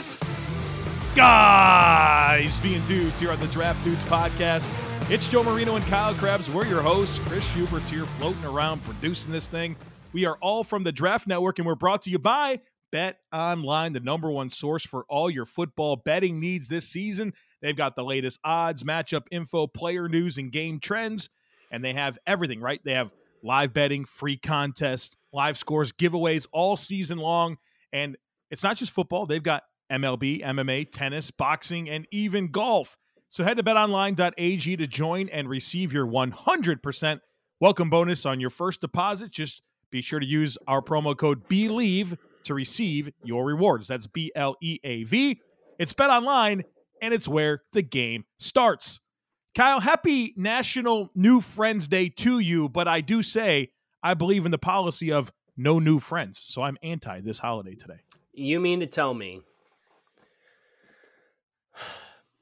[0.00, 0.50] This?
[1.14, 4.70] Guys being dudes here on the Draft Dudes podcast.
[5.10, 6.48] It's Joe Marino and Kyle Crabbs.
[6.48, 7.18] We're your hosts.
[7.18, 9.76] Chris Schubert's here floating around producing this thing.
[10.14, 12.60] We are all from the Draft Network and we're brought to you by
[12.90, 17.34] Bet Online, the number one source for all your football betting needs this season.
[17.60, 21.28] They've got the latest odds, matchup info, player news, and game trends.
[21.70, 22.80] And they have everything, right?
[22.86, 27.58] They have live betting, free contests, live scores, giveaways all season long.
[27.92, 28.16] And
[28.50, 32.96] it's not just football, they've got MLB, MMA, tennis, boxing, and even golf.
[33.28, 37.20] So head to betonline.ag to join and receive your 100%
[37.60, 39.30] welcome bonus on your first deposit.
[39.30, 43.86] Just be sure to use our promo code BLEAV to receive your rewards.
[43.88, 45.40] That's B L E A V.
[45.78, 46.64] It's BetOnline,
[47.02, 49.00] and it's where the game starts.
[49.54, 53.70] Kyle, happy National New Friends Day to you, but I do say
[54.02, 56.38] I believe in the policy of no new friends.
[56.38, 58.00] So I'm anti this holiday today.
[58.32, 59.42] You mean to tell me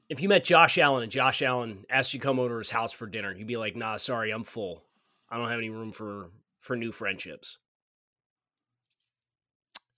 [0.09, 2.69] if you met Josh Allen and Josh Allen asked you to come over to his
[2.69, 4.83] house for dinner, you'd be like, "Nah, sorry, I'm full.
[5.29, 7.57] I don't have any room for for new friendships."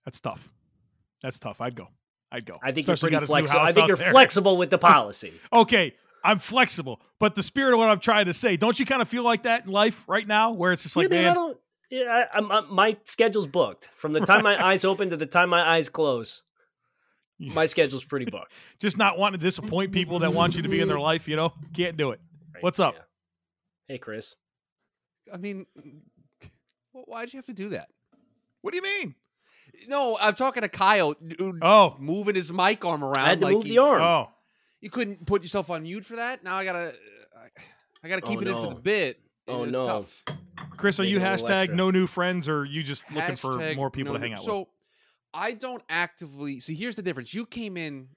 [0.06, 0.50] That's tough.
[1.22, 1.62] That's tough.
[1.62, 1.88] I'd go.
[2.32, 2.54] I'd go.
[2.62, 3.62] I think Especially you're pretty flexible.
[3.62, 4.12] I think you're there.
[4.12, 5.34] flexible with the policy.
[5.54, 9.02] okay, I'm flexible, but the spirit of what I'm trying to say, don't you kind
[9.02, 11.56] of feel like that in life right now, where it's just like, yeah, man,
[11.90, 15.50] yeah, I, I, my schedule's booked from the time my eyes open to the time
[15.50, 16.42] my eyes close.
[17.42, 18.52] My schedule's pretty booked.
[18.80, 21.28] Just not wanting to disappoint people that want you to be in their life.
[21.28, 22.20] You know, can't do it.
[22.54, 22.96] Right, What's up?
[22.96, 23.02] Yeah.
[23.88, 24.36] Hey, Chris.
[25.34, 25.66] I mean,
[26.92, 27.90] why'd you have to do that?
[28.62, 29.16] What do you mean?
[29.88, 31.16] No, I'm talking to Kyle.
[31.62, 33.26] Oh, moving his mic arm around.
[33.26, 34.02] I had to like move he, the arm.
[34.02, 34.30] Oh,
[34.82, 36.44] you couldn't put yourself on mute for that.
[36.44, 36.94] Now I gotta,
[38.04, 38.58] I gotta keep oh, it no.
[38.58, 39.20] in for the bit.
[39.48, 40.24] Oh no, tough.
[40.78, 44.14] Chris, are you hashtag no new friends, or are you just looking for more people
[44.14, 44.68] no, to hang out so, with?
[44.68, 44.72] So
[45.34, 46.76] I don't actively see.
[46.76, 47.34] Here's the difference.
[47.34, 48.10] You came in,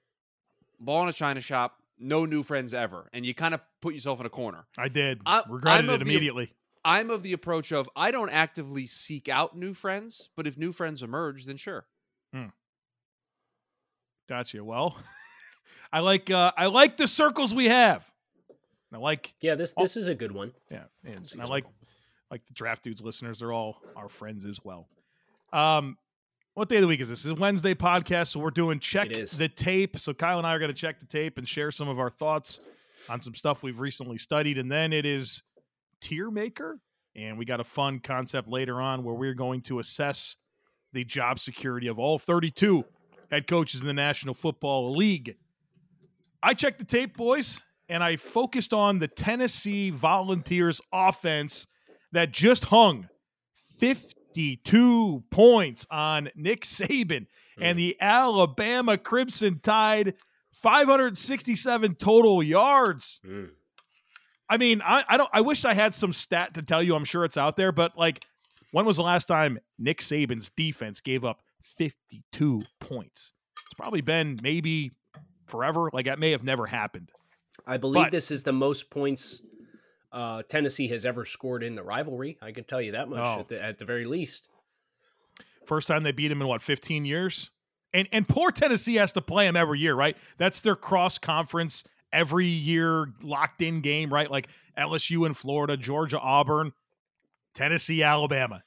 [0.79, 4.19] ball in a china shop, no new friends ever, and you kind of put yourself
[4.19, 4.65] in a corner.
[4.77, 5.21] I did.
[5.25, 6.45] I, Regretted it immediately.
[6.45, 6.51] The,
[6.85, 10.71] I'm of the approach of I don't actively seek out new friends, but if new
[10.71, 11.85] friends emerge, then sure.
[12.33, 12.47] Hmm.
[14.27, 14.63] Gotcha.
[14.63, 14.97] Well,
[15.93, 18.09] I like uh, I like the circles we have.
[18.93, 20.53] I like yeah this this is a good one.
[20.71, 21.65] Yeah, and I like
[22.29, 23.39] like the draft dudes listeners.
[23.39, 24.87] They're all our friends as well.
[25.51, 25.97] Um,
[26.55, 27.25] what day of the week is this?
[27.25, 29.99] Is Wednesday podcast, so we're doing check the tape.
[29.99, 32.09] So Kyle and I are going to check the tape and share some of our
[32.09, 32.61] thoughts
[33.09, 35.43] on some stuff we've recently studied, and then it is
[35.99, 36.79] tier maker,
[37.13, 40.37] and we got a fun concept later on where we're going to assess
[40.93, 42.85] the job security of all 32
[43.29, 45.35] head coaches in the National Football League.
[46.41, 51.67] I checked the tape, boys, and I focused on the Tennessee Volunteers offense
[52.13, 53.09] that just hung
[54.35, 57.25] 52 points on Nick Saban mm.
[57.61, 60.15] and the Alabama Crimson Tide
[60.51, 63.21] 567 total yards.
[63.25, 63.51] Mm.
[64.49, 66.95] I mean, I, I don't I wish I had some stat to tell you.
[66.95, 68.25] I'm sure it's out there, but like
[68.71, 73.31] when was the last time Nick Saban's defense gave up 52 points?
[73.65, 74.91] It's probably been maybe
[75.47, 75.89] forever.
[75.93, 77.09] Like that may have never happened.
[77.65, 79.41] I believe but, this is the most points
[80.15, 82.37] uh, Tennessee has ever scored in the rivalry.
[82.41, 83.41] I can tell you that much oh.
[83.41, 84.47] at, the, at the very least.
[85.67, 87.51] First time they beat him in what 15 years,
[87.93, 90.15] and and poor Tennessee has to play him every year, right?
[90.37, 91.83] That's their cross conference
[92.13, 94.29] every year locked in game, right?
[94.29, 94.47] Like
[94.77, 96.71] LSU and Florida, Georgia, Auburn,
[97.55, 98.63] Tennessee, Alabama,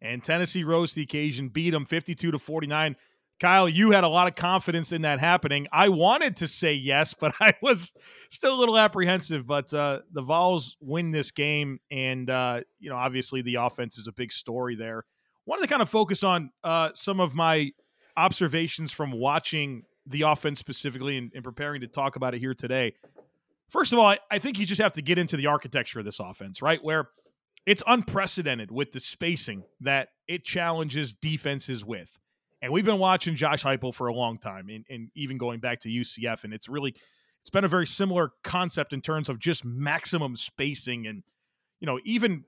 [0.00, 2.96] and Tennessee rose to the occasion, beat them 52 to 49.
[3.40, 5.66] Kyle, you had a lot of confidence in that happening.
[5.72, 7.94] I wanted to say yes, but I was
[8.28, 9.46] still a little apprehensive.
[9.46, 14.06] But uh, the Vols win this game, and uh, you know, obviously the offense is
[14.06, 15.04] a big story there.
[15.46, 17.72] Wanted to kind of focus on uh, some of my
[18.16, 22.94] observations from watching the offense specifically and, and, preparing to talk about it here today.
[23.68, 26.04] First of all, I, I think you just have to get into the architecture of
[26.04, 26.82] this offense, right?
[26.82, 27.08] Where
[27.66, 32.19] it's unprecedented with the spacing that it challenges defenses with.
[32.62, 35.80] And we've been watching Josh Heupel for a long time, and, and even going back
[35.80, 36.94] to UCF, and it's really
[37.40, 41.22] it's been a very similar concept in terms of just maximum spacing and
[41.80, 42.44] you know even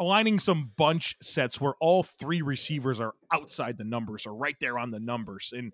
[0.00, 4.78] aligning some bunch sets where all three receivers are outside the numbers or right there
[4.78, 5.52] on the numbers.
[5.54, 5.72] And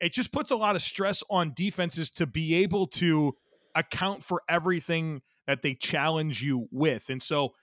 [0.00, 3.34] it just puts a lot of stress on defenses to be able to
[3.74, 7.08] account for everything that they challenge you with.
[7.10, 7.54] And so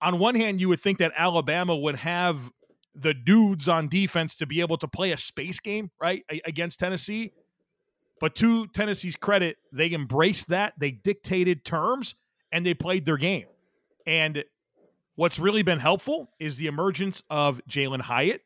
[0.00, 2.50] on one hand you would think that Alabama would have
[3.00, 7.32] the dudes on defense to be able to play a space game right against Tennessee
[8.20, 10.74] but to Tennessee's credit, they embraced that.
[10.78, 12.14] They dictated terms
[12.52, 13.46] and they played their game.
[14.06, 14.44] And
[15.14, 18.42] what's really been helpful is the emergence of Jalin Hyatt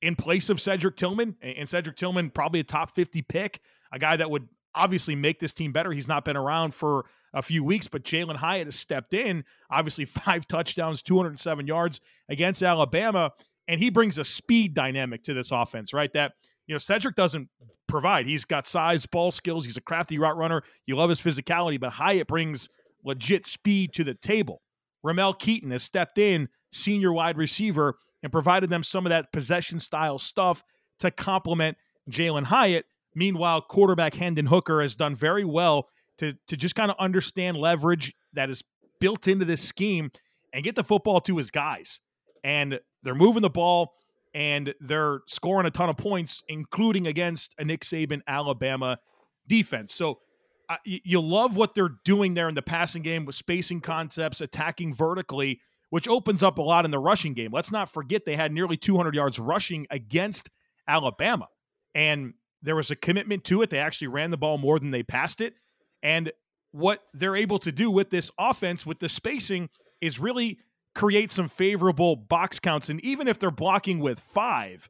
[0.00, 1.36] in place of Cedric Tillman.
[1.42, 3.60] And Cedric Tillman, probably a top 50 pick,
[3.92, 5.92] a guy that would obviously make this team better.
[5.92, 10.04] He's not been around for a few weeks, but Jalin Hyatt has stepped in, obviously,
[10.04, 13.32] five touchdowns, 207 yards against Alabama.
[13.72, 16.12] And he brings a speed dynamic to this offense, right?
[16.12, 16.32] That
[16.66, 17.48] you know, Cedric doesn't
[17.86, 18.26] provide.
[18.26, 19.64] He's got size, ball skills.
[19.64, 20.60] He's a crafty route runner.
[20.84, 22.68] You love his physicality, but Hyatt brings
[23.02, 24.60] legit speed to the table.
[25.02, 29.78] Ramel Keyton has stepped in, senior wide receiver, and provided them some of that possession
[29.78, 30.62] style stuff
[30.98, 31.78] to complement
[32.10, 32.84] Jalin Hyatt.
[33.14, 35.88] Meanwhile, quarterback Hendon Hooker has done very well
[36.18, 38.62] to, to just kind of understand leverage that is
[39.00, 40.10] built into this scheme
[40.52, 42.00] and get the football to his guys.
[42.44, 43.94] And they're moving the ball
[44.34, 48.98] and they're scoring a ton of points, including against a Nick Saban Alabama
[49.46, 49.92] defense.
[49.92, 50.20] So
[50.68, 54.40] uh, you, you love what they're doing there in the passing game with spacing concepts,
[54.40, 55.60] attacking vertically,
[55.90, 57.50] which opens up a lot in the rushing game.
[57.52, 60.48] Let's not forget they had nearly 200 yards rushing against
[60.88, 61.48] Alabama,
[61.94, 62.32] and
[62.62, 63.70] there was a commitment to it.
[63.70, 65.54] They actually ran the ball more than they passed it,
[66.02, 66.32] and
[66.70, 69.68] what they're able to do with this offense with the spacing
[70.00, 70.58] is really
[70.94, 72.88] create some favorable box counts.
[72.88, 74.88] And even if they're blocking with five,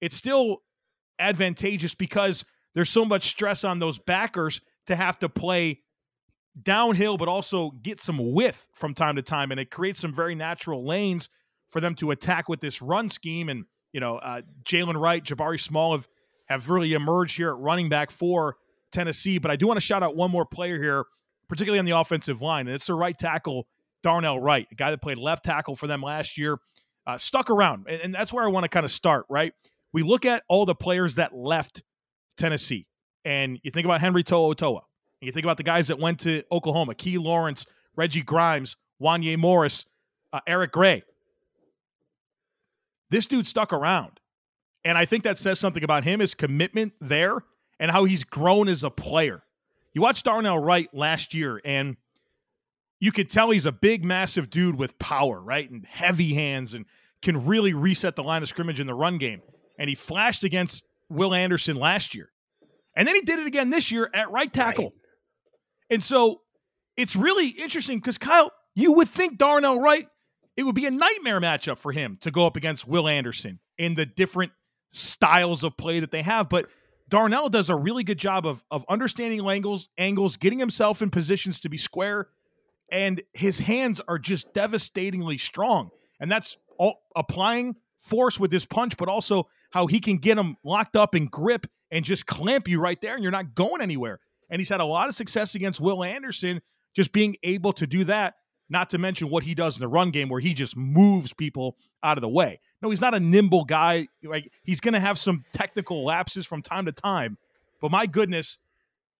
[0.00, 0.62] it's still
[1.18, 2.44] advantageous because
[2.74, 5.80] there's so much stress on those backers to have to play
[6.62, 9.50] downhill, but also get some width from time to time.
[9.50, 11.28] And it creates some very natural lanes
[11.68, 13.48] for them to attack with this run scheme.
[13.48, 16.08] And, you know, uh, Jaylen Wright, Jabari Small have,
[16.46, 18.56] have really emerged here at running back for
[18.90, 19.38] Tennessee.
[19.38, 21.04] But I do want to shout out one more player here,
[21.48, 23.68] particularly on the offensive line, and it's the right tackle
[24.02, 26.58] Darnell Wright, a guy that played left tackle for them last year,
[27.06, 27.86] uh, stuck around.
[27.88, 29.52] And, and that's where I want to kind of start, right?
[29.92, 31.82] We look at all the players that left
[32.36, 32.86] Tennessee,
[33.24, 36.94] and you think about Henry and you think about the guys that went to Oklahoma,
[36.94, 37.66] Key Lawrence,
[37.96, 39.84] Reggie Grimes, Wanya Morris,
[40.32, 41.02] uh, Eric Gray.
[43.10, 44.20] This dude stuck around.
[44.84, 47.44] And I think that says something about him, his commitment there,
[47.78, 49.42] and how he's grown as a player.
[49.92, 51.96] You watched Darnell Wright last year, and–
[53.00, 55.68] you could tell he's a big, massive dude with power, right?
[55.68, 56.84] And heavy hands and
[57.22, 59.40] can really reset the line of scrimmage in the run game.
[59.78, 62.30] And he flashed against Will Anderson last year.
[62.94, 64.84] And then he did it again this year at right tackle.
[64.84, 64.92] Right.
[65.90, 66.42] And so
[66.96, 70.06] it's really interesting because, Kyle, you would think Darnell Wright,
[70.56, 73.94] it would be a nightmare matchup for him to go up against Will Anderson in
[73.94, 74.52] the different
[74.92, 76.50] styles of play that they have.
[76.50, 76.66] But
[77.08, 81.60] Darnell does a really good job of, of understanding angles, angles, getting himself in positions
[81.60, 82.28] to be square
[82.90, 85.90] and his hands are just devastatingly strong.
[86.20, 90.56] And that's all applying force with his punch, but also how he can get him
[90.64, 94.20] locked up and grip and just clamp you right there, and you're not going anywhere.
[94.50, 96.60] And he's had a lot of success against Will Anderson,
[96.94, 98.34] just being able to do that.
[98.68, 101.76] Not to mention what he does in the run game, where he just moves people
[102.04, 102.60] out of the way.
[102.82, 104.06] No, he's not a nimble guy.
[104.22, 107.36] Like he's going to have some technical lapses from time to time,
[107.80, 108.58] but my goodness,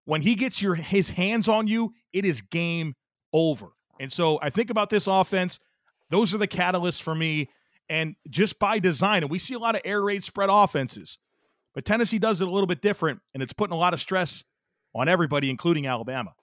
[0.05, 2.95] when he gets your his hands on you, it is game
[3.33, 3.69] over.
[3.99, 5.61] And so I think about this offense.
[6.09, 7.51] Those are the catalysts for me.
[7.89, 11.19] And just by design, and we see a lot of air raid spread offenses,
[11.75, 14.45] but Tennessee does it a little bit different, and it's putting a lot of stress
[14.95, 16.35] on everybody, including Alabama.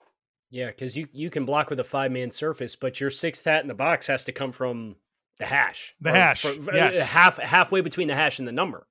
[0.50, 3.62] Yeah, because you, you can block with a five man surface, but your sixth hat
[3.62, 4.96] in the box has to come from
[5.38, 5.94] the hash.
[6.00, 6.42] The hash.
[6.42, 7.00] For, yes.
[7.00, 8.86] Half halfway between the hash and the number.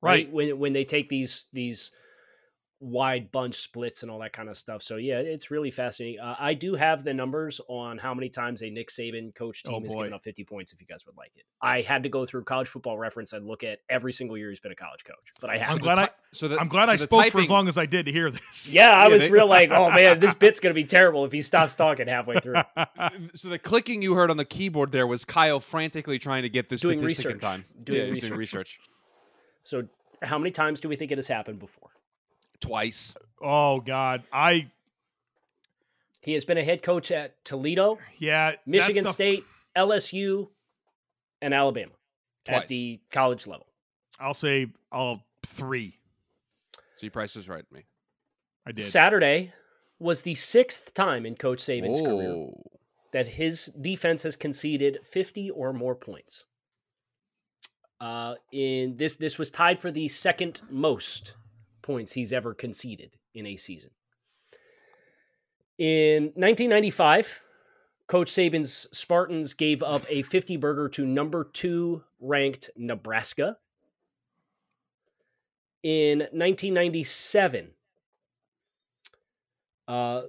[0.00, 0.26] Right.
[0.26, 0.32] right.
[0.32, 1.90] When when they take these these
[2.80, 4.82] wide bunch splits and all that kind of stuff.
[4.82, 6.20] So yeah, it's really fascinating.
[6.20, 9.76] Uh, I do have the numbers on how many times a Nick Saban coach team
[9.76, 10.72] oh, has given up 50 points.
[10.72, 13.46] If you guys would like it, I had to go through College Football Reference and
[13.46, 15.32] look at every single year he's been a college coach.
[15.40, 15.70] But I have.
[15.70, 16.08] I'm glad I.
[16.30, 18.12] So the, I'm glad so I spoke typing, for as long as I did to
[18.12, 18.72] hear this.
[18.72, 21.32] Yeah, I yeah, was they, real like, oh man, this bit's gonna be terrible if
[21.32, 22.56] he stops talking halfway through.
[23.34, 26.68] so the clicking you heard on the keyboard there was Kyle frantically trying to get
[26.68, 27.34] this doing statistic research.
[27.34, 27.64] in time.
[27.82, 28.28] Doing, yeah, research.
[28.28, 28.80] doing research.
[29.62, 29.82] So
[30.22, 31.90] how many times do we think it has happened before?
[32.60, 33.14] Twice.
[33.40, 34.70] Oh God, I.
[36.20, 39.44] He has been a head coach at Toledo, yeah, Michigan State,
[39.76, 40.48] LSU,
[41.40, 41.92] and Alabama
[42.44, 42.62] twice.
[42.62, 43.66] at the college level.
[44.20, 45.98] I'll say all three.
[46.96, 47.84] So your price is right, me.
[48.66, 48.82] I did.
[48.82, 49.52] Saturday
[49.98, 52.08] was the sixth time in Coach Saban's Whoa.
[52.08, 52.46] career
[53.12, 56.44] that his defense has conceded 50 or more points.
[58.00, 61.34] Uh, in this, this was tied for the second most
[61.88, 63.90] points he's ever conceded in a season.
[65.78, 67.42] In 1995,
[68.08, 73.56] Coach Saban's Spartans gave up a 50 burger to number two ranked Nebraska.
[75.82, 77.68] In 1997,
[79.88, 80.22] uh,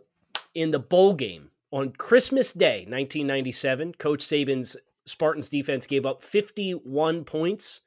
[0.55, 7.25] in the bowl game on Christmas Day, 1997, Coach Saban's Spartans defense gave up 51
[7.25, 7.81] points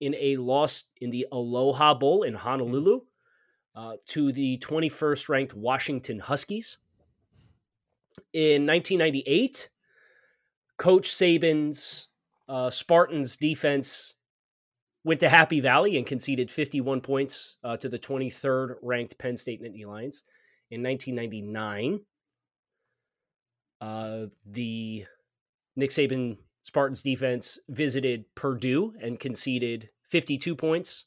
[0.00, 3.00] in a loss in the Aloha Bowl in Honolulu
[3.74, 6.78] uh, to the 21st ranked Washington Huskies.
[8.32, 9.68] In 1998,
[10.76, 12.08] Coach Saban's
[12.48, 14.16] uh, Spartans defense
[15.04, 19.62] went to Happy Valley and conceded 51 points uh, to the 23rd ranked Penn State
[19.62, 20.24] Nittany Lions.
[20.70, 22.00] In 1999,
[23.80, 25.04] uh, the
[25.76, 31.06] Nick Saban Spartans defense visited Purdue and conceded 52 points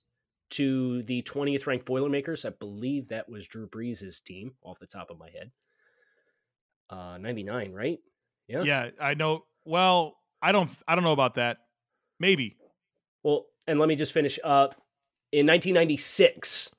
[0.54, 2.46] to the 20th ranked Boilermakers.
[2.46, 5.52] I believe that was Drew Brees' team off the top of my head.
[6.90, 8.00] Uh, 99, right?
[8.48, 8.64] Yeah.
[8.64, 9.46] Yeah, I know.
[9.66, 11.58] Well, I don't I don't know about that.
[12.20, 12.58] Maybe.
[13.24, 14.76] Well, and let me just finish up.
[15.32, 16.70] In 1996,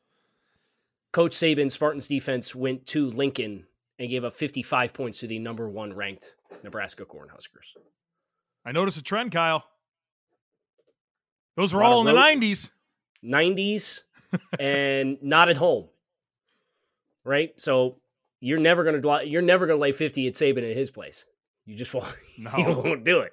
[1.12, 3.66] Coach Saban Spartans defense went to Lincoln
[3.98, 7.74] and gave up 55 points to the number one ranked Nebraska Cornhuskers.
[8.64, 9.64] I noticed a trend, Kyle.
[11.56, 12.70] Those were all in the 90s.
[13.24, 14.02] 90s
[14.58, 15.88] and not at home.
[17.24, 17.58] Right?
[17.58, 17.96] So
[18.40, 21.24] you're never going to you're never going to lay 50 at Saban at his place.
[21.66, 22.06] You just won't
[22.38, 22.56] no.
[22.56, 23.32] you won't do it.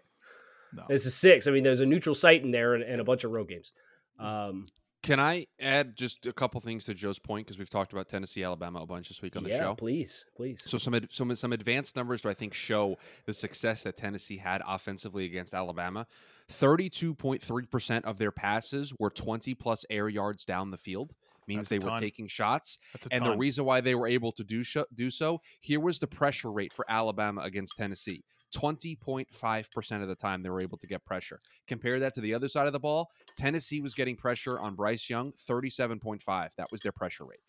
[0.73, 0.83] No.
[0.87, 1.47] This is six.
[1.47, 3.73] I mean, there's a neutral site in there and, and a bunch of road games.
[4.17, 4.67] Um,
[5.03, 8.43] can I add just a couple things to Joe's point because we've talked about Tennessee,
[8.43, 9.75] Alabama a bunch this week on the yeah, show.
[9.75, 10.61] please, please.
[10.65, 14.61] So some some some advanced numbers do I think show the success that Tennessee had
[14.67, 16.05] offensively against Alabama.
[16.49, 21.15] Thirty-two point three percent of their passes were twenty plus air yards down the field.
[21.47, 22.77] Means That's they were taking shots,
[23.09, 23.31] and ton.
[23.31, 26.51] the reason why they were able to do sh- do so here was the pressure
[26.51, 28.23] rate for Alabama against Tennessee.
[28.51, 31.39] 20.5% of the time they were able to get pressure.
[31.67, 33.09] Compare that to the other side of the ball.
[33.35, 36.55] Tennessee was getting pressure on Bryce Young, 37.5.
[36.57, 37.39] That was their pressure rate.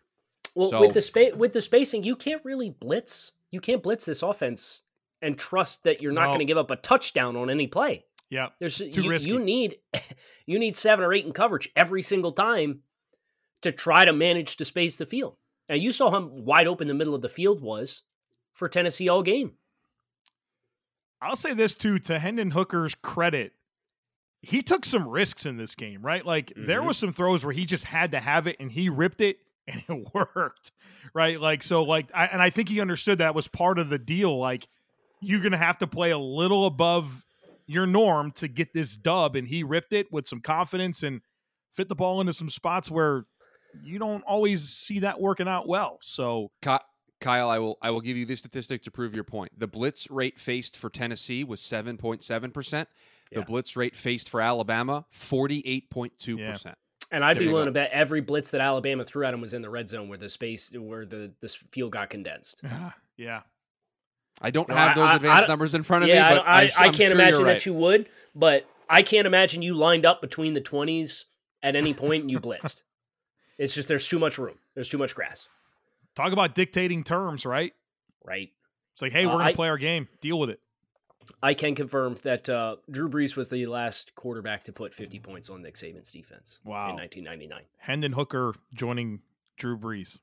[0.54, 3.32] Well, so, with the space with the spacing, you can't really blitz.
[3.50, 4.82] You can't blitz this offense
[5.22, 6.28] and trust that you're not no.
[6.28, 8.04] going to give up a touchdown on any play.
[8.28, 9.30] Yeah, there's too you, risky.
[9.30, 9.76] you need
[10.46, 12.80] you need seven or eight in coverage every single time
[13.62, 15.36] to try to manage to space the field.
[15.68, 18.02] And you saw how wide open the middle of the field was
[18.52, 19.52] for Tennessee all game.
[21.22, 23.52] I'll say this too to Hendon Hooker's credit.
[24.40, 26.26] He took some risks in this game, right?
[26.26, 26.66] Like mm-hmm.
[26.66, 29.38] there was some throws where he just had to have it and he ripped it
[29.68, 30.72] and it worked,
[31.14, 31.40] right?
[31.40, 34.36] Like so like I, and I think he understood that was part of the deal
[34.36, 34.66] like
[35.20, 37.24] you're going to have to play a little above
[37.66, 41.20] your norm to get this dub and he ripped it with some confidence and
[41.76, 43.24] fit the ball into some spots where
[43.84, 45.98] you don't always see that working out well.
[46.02, 46.50] So
[47.22, 49.52] Kyle, I will I will give you this statistic to prove your point.
[49.58, 52.86] The blitz rate faced for Tennessee was 7.7%.
[53.34, 56.38] The blitz rate faced for Alabama, 48.2%.
[56.38, 56.74] Yeah.
[57.10, 59.62] And I'd be willing to bet every blitz that Alabama threw at him was in
[59.62, 62.60] the red zone where the space where the the field got condensed.
[62.62, 62.90] Yeah.
[63.16, 63.40] yeah.
[64.40, 66.62] I don't have those I, advanced I, numbers in front of yeah, me, but I,
[66.76, 67.52] I, can't sure imagine right.
[67.52, 71.26] that you would, but I can't imagine you lined up between the 20s
[71.62, 72.82] at any point and you blitzed.
[73.58, 74.56] it's just there's too much room.
[74.74, 75.48] There's too much grass.
[76.14, 77.72] Talk about dictating terms, right?
[78.24, 78.50] Right.
[78.92, 80.08] It's like, hey, we're uh, gonna play our game.
[80.20, 80.60] Deal with it.
[81.42, 85.50] I can confirm that uh, Drew Brees was the last quarterback to put 50 points
[85.50, 86.60] on Nick Saban's defense.
[86.64, 86.90] Wow.
[86.90, 87.62] In 1999.
[87.78, 89.20] Hendon Hooker joining
[89.56, 90.18] Drew Brees.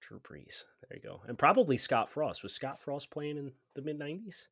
[0.00, 0.64] Drew Brees.
[0.88, 1.20] There you go.
[1.28, 2.42] And probably Scott Frost.
[2.42, 4.48] Was Scott Frost playing in the mid 90s?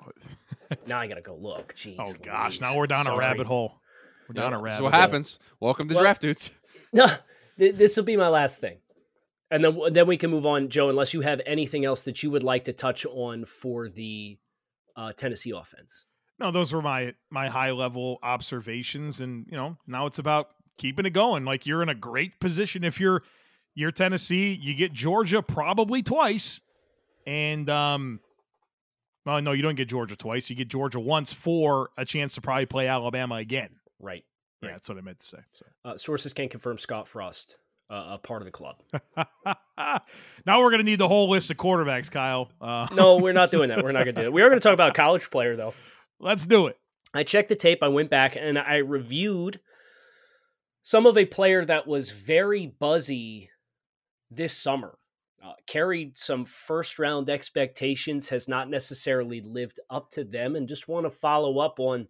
[0.88, 1.74] now I gotta go look.
[1.74, 1.96] Jeez.
[1.98, 3.16] Oh gosh, now we're down Sorry.
[3.16, 3.80] a rabbit hole.
[4.28, 4.78] We're down a rabbit.
[4.78, 5.00] So what hole.
[5.00, 5.38] happens?
[5.60, 6.50] Welcome to well, draft dudes.
[6.92, 7.08] No,
[7.58, 8.78] th- this will be my last thing
[9.50, 10.88] and then then we can move on, Joe.
[10.88, 14.38] Unless you have anything else that you would like to touch on for the
[14.96, 16.04] uh, Tennessee offense.
[16.38, 20.48] No, those were my my high level observations, and you know now it's about
[20.78, 21.44] keeping it going.
[21.44, 23.22] Like you're in a great position if you're
[23.74, 24.52] you're Tennessee.
[24.54, 26.60] You get Georgia probably twice,
[27.26, 28.20] and um,
[29.24, 30.50] well, no, you don't get Georgia twice.
[30.50, 33.70] You get Georgia once for a chance to probably play Alabama again.
[34.00, 34.24] Right.
[34.62, 35.38] Yeah, that's what I meant to say.
[35.52, 35.66] So.
[35.84, 37.56] Uh, sources can confirm Scott Frost
[37.90, 38.76] uh, a part of the club.
[40.46, 42.50] now we're going to need the whole list of quarterbacks, Kyle.
[42.60, 43.82] Uh, no, we're not doing that.
[43.82, 44.32] We're not going to do it.
[44.32, 45.74] We are going to talk about a college player, though.
[46.20, 46.78] Let's do it.
[47.14, 47.82] I checked the tape.
[47.82, 49.60] I went back and I reviewed
[50.82, 53.50] some of a player that was very buzzy
[54.30, 54.98] this summer.
[55.44, 60.88] Uh, carried some first round expectations, has not necessarily lived up to them, and just
[60.88, 62.08] want to follow up on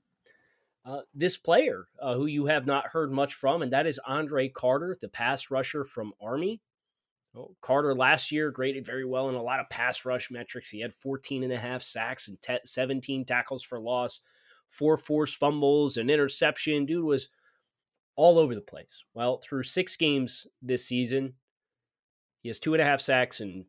[0.87, 4.49] uh, this player uh, who you have not heard much from, and that is Andre
[4.49, 6.63] Carter, the pass rusher from Army.
[7.35, 10.71] Well, Carter last year graded very well in a lot of pass rush metrics.
[10.71, 14.21] He had 14 and a half sacks and 17 tackles for loss,
[14.69, 16.87] four forced fumbles, an interception.
[16.87, 17.29] Dude was
[18.15, 19.03] all over the place.
[19.13, 21.35] Well, through six games this season,
[22.43, 23.65] he has two and a half sacks and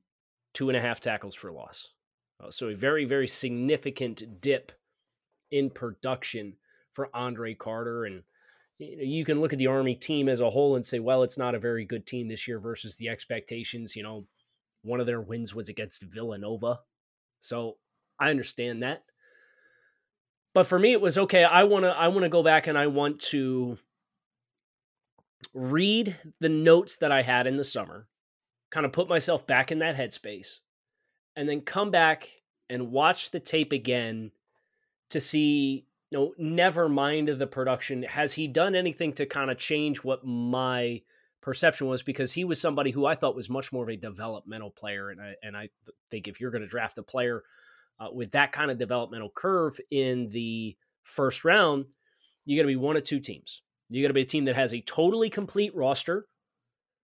[0.53, 1.89] two and a half tackles for loss.
[2.39, 4.71] Uh, so a very, very significant dip
[5.50, 6.53] in production
[6.97, 8.05] for Andre Carter.
[8.05, 8.23] And
[8.79, 11.53] you can look at the Army team as a whole and say, well, it's not
[11.53, 13.95] a very good team this year versus the expectations.
[13.95, 14.25] You know,
[14.81, 16.79] one of their wins was against Villanova.
[17.39, 17.77] So
[18.19, 19.03] I understand that.
[20.55, 21.43] But for me, it was okay.
[21.43, 23.77] I want to I want to go back and I want to
[25.53, 28.07] read the notes that I had in the summer,
[28.71, 30.61] kind of put myself back in that headspace,
[31.35, 32.27] and then come back
[32.71, 34.31] and watch the tape again
[35.11, 38.03] to see no, never mind the production.
[38.03, 41.01] Has he done anything to kind of change what my
[41.41, 42.03] perception was?
[42.03, 45.21] Because he was somebody who I thought was much more of a developmental player, and
[45.21, 45.69] I and I
[46.09, 47.43] think if you're going to draft a player
[47.99, 51.85] uh, with that kind of developmental curve in the first round,
[52.45, 53.61] you got to be one of two teams.
[53.89, 56.25] You got to be a team that has a totally complete roster,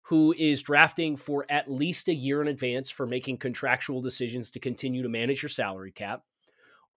[0.03, 4.59] who is drafting for at least a year in advance for making contractual decisions to
[4.59, 6.21] continue to manage your salary cap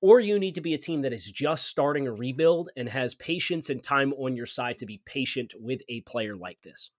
[0.05, 3.15] or you need to be a team that is just starting a rebuild and has
[3.15, 6.91] patience and time on your side to be patient with a player like this.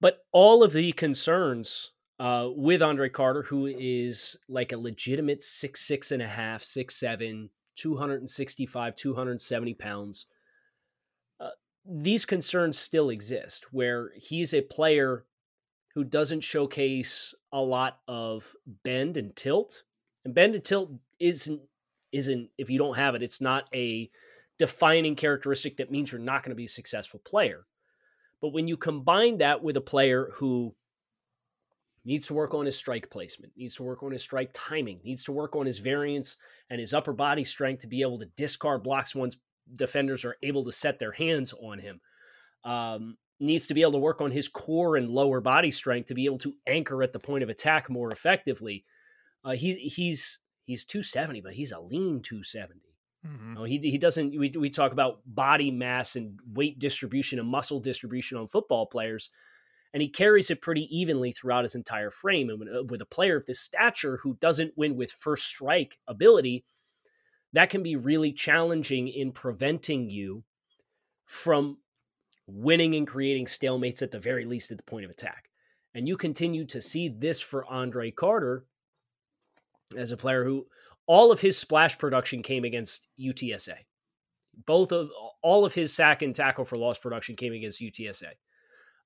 [0.00, 5.82] But all of the concerns uh, with Andre Carter, who is like a legitimate six
[5.82, 10.26] six and a half, six seven, 265, 270 pounds,
[11.40, 11.50] uh,
[11.84, 15.26] these concerns still exist where he's a player
[15.94, 18.50] who doesn't showcase a lot of
[18.82, 19.82] bend and tilt
[20.24, 21.60] and bend and tilt isn't
[22.12, 24.10] isn't if you don't have it, it's not a
[24.58, 27.66] defining characteristic that means you're not going to be a successful player.
[28.40, 30.74] But when you combine that with a player who
[32.04, 35.24] needs to work on his strike placement, needs to work on his strike timing, needs
[35.24, 36.36] to work on his variance
[36.70, 39.36] and his upper body strength to be able to discard blocks once
[39.76, 42.00] defenders are able to set their hands on him.
[42.64, 46.14] Um, needs to be able to work on his core and lower body strength to
[46.14, 48.84] be able to anchor at the point of attack more effectively.
[49.48, 52.80] Uh, he's he's he's 270, but he's a lean 270.
[53.26, 53.48] Mm-hmm.
[53.48, 54.38] You know, he he doesn't.
[54.38, 59.30] We we talk about body mass and weight distribution and muscle distribution on football players,
[59.94, 62.50] and he carries it pretty evenly throughout his entire frame.
[62.50, 66.64] And uh, with a player of this stature who doesn't win with first strike ability,
[67.54, 70.44] that can be really challenging in preventing you
[71.24, 71.78] from
[72.46, 75.48] winning and creating stalemates at the very least at the point of attack.
[75.94, 78.66] And you continue to see this for Andre Carter
[79.96, 80.66] as a player who
[81.06, 83.76] all of his splash production came against UTSA.
[84.66, 85.10] Both of
[85.42, 88.32] all of his sack and tackle for loss production came against UTSA.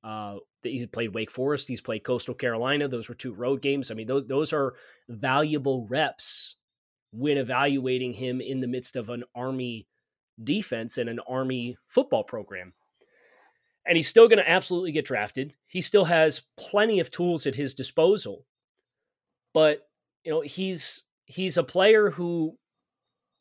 [0.02, 1.68] Uh, he's played Wake Forest.
[1.68, 2.88] He's played Coastal Carolina.
[2.88, 3.90] Those were two road games.
[3.90, 4.74] I mean, those those are
[5.08, 6.56] valuable reps
[7.12, 9.86] when evaluating him in the midst of an Army
[10.42, 12.72] defense and an Army football program.
[13.86, 15.54] And he's still going to absolutely get drafted.
[15.66, 18.44] He still has plenty of tools at his disposal.
[19.52, 19.88] But
[20.24, 22.56] you know, he's he's a player who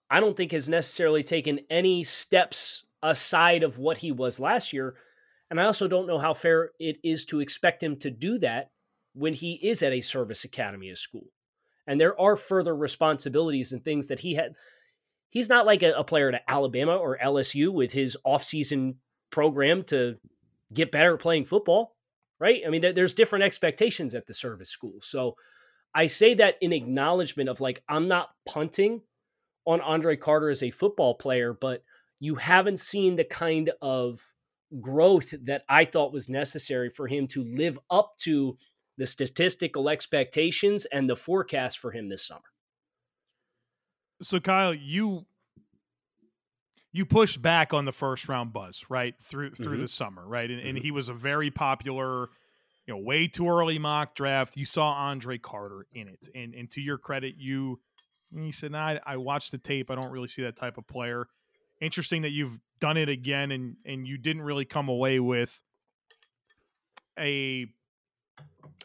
[0.09, 4.95] I don't think has necessarily taken any steps aside of what he was last year.
[5.49, 8.71] And I also don't know how fair it is to expect him to do that
[9.13, 11.27] when he is at a service academy of school.
[11.87, 14.53] And there are further responsibilities and things that he had.
[15.29, 18.95] He's not like a, a player at Alabama or LSU with his offseason
[19.29, 20.17] program to
[20.73, 21.95] get better at playing football,
[22.39, 22.61] right?
[22.65, 24.99] I mean, there's different expectations at the service school.
[25.01, 25.35] So
[25.93, 29.01] I say that in acknowledgement of like, I'm not punting
[29.65, 31.83] on Andre Carter as a football player, but
[32.19, 34.19] you haven't seen the kind of
[34.79, 38.57] growth that I thought was necessary for him to live up to
[38.97, 42.41] the statistical expectations and the forecast for him this summer.
[44.21, 45.25] So Kyle, you
[46.93, 49.15] you pushed back on the first round buzz, right?
[49.23, 49.81] Through through mm-hmm.
[49.81, 50.49] the summer, right?
[50.49, 50.69] And, mm-hmm.
[50.69, 52.29] and he was a very popular
[52.91, 54.57] you know, way too early mock draft.
[54.57, 57.79] You saw Andre Carter in it, and and to your credit, you
[58.33, 59.89] he said, nah, I, I watched the tape.
[59.89, 61.27] I don't really see that type of player."
[61.79, 65.57] Interesting that you've done it again, and and you didn't really come away with
[67.17, 67.67] a.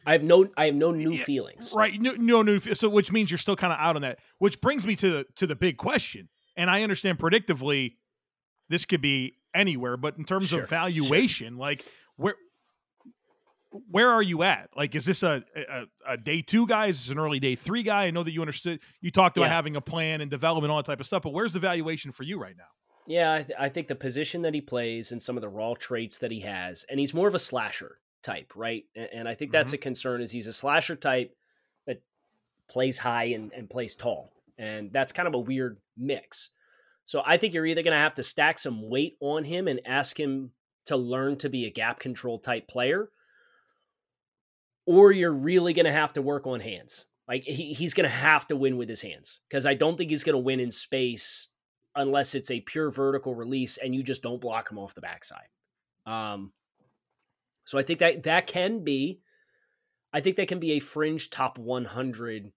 [0.05, 1.73] I have no, I have no new yeah, feelings.
[1.75, 2.61] Right, no, no new.
[2.61, 4.21] So, which means you're still kind of out on that.
[4.39, 7.95] Which brings me to the to the big question, and I understand predictively,
[8.69, 11.61] this could be anywhere, but in terms sure, of valuation, sure.
[11.61, 11.85] like
[13.91, 14.71] where are you at?
[14.77, 16.87] Like, is this a, a, a day two guy?
[16.87, 18.05] Is this an early day three guy?
[18.05, 19.55] I know that you understood, you talked about yeah.
[19.55, 22.23] having a plan and development, all that type of stuff, but where's the valuation for
[22.23, 22.65] you right now?
[23.07, 25.75] Yeah, I, th- I think the position that he plays and some of the raw
[25.75, 28.85] traits that he has, and he's more of a slasher type, right?
[28.97, 29.77] And, and I think that's mm-hmm.
[29.77, 31.35] a concern is he's a slasher type
[31.87, 32.03] that
[32.69, 34.33] plays high and, and plays tall.
[34.59, 36.51] And that's kind of a weird mix.
[37.05, 39.81] So I think you're either going to have to stack some weight on him and
[39.87, 40.51] ask him
[40.87, 43.09] to learn to be a gap control type player,
[44.87, 47.07] or you're really going to have to work on hands.
[47.29, 50.11] Like he, he's going to have to win with his hands because I don't think
[50.11, 51.49] he's going to win in space
[51.97, 55.49] unless it's a pure vertical release and you just don't block him off the backside.
[56.07, 56.53] Um,
[57.65, 59.21] so I think that that can be,
[60.13, 62.53] I think that can be a fringe top 100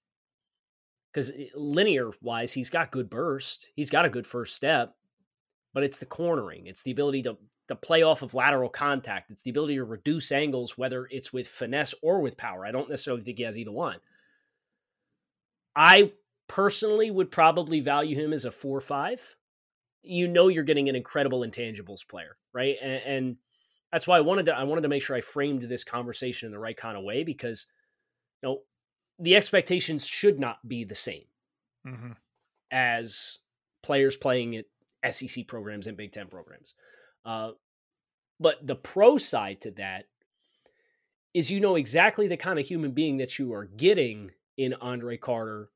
[1.11, 4.93] because eh, linear wise, he's got good burst, he's got a good first step,
[5.73, 7.37] but it's the cornering, it's the ability to
[7.69, 11.47] to play off of lateral contact, it's the ability to reduce angles, whether it's with
[11.47, 12.65] finesse or with power.
[12.65, 13.97] I don't necessarily think he has either one.
[15.75, 16.13] I
[16.47, 19.35] personally would probably value him as a four five.
[20.01, 22.75] You know you're getting an incredible intangibles player, right?
[22.81, 23.37] And, and,
[23.91, 26.51] that's why I wanted to I wanted to make sure I framed this conversation in
[26.51, 27.65] the right kind of way because
[28.43, 28.59] you know
[29.17, 31.25] the expectations should not be the same
[31.87, 32.11] mm-hmm.
[32.71, 33.39] as
[33.81, 36.75] players playing at SEC programs and Big Ten programs.
[37.25, 37.51] Uh,
[38.39, 40.05] but the pro side to that
[41.33, 45.17] is you know exactly the kind of human being that you are getting in Andre
[45.17, 45.69] Carter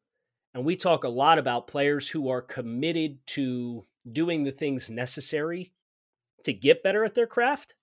[0.54, 5.74] and we talk a lot about players who are committed to doing the things necessary
[6.44, 7.76] to get better at their craft.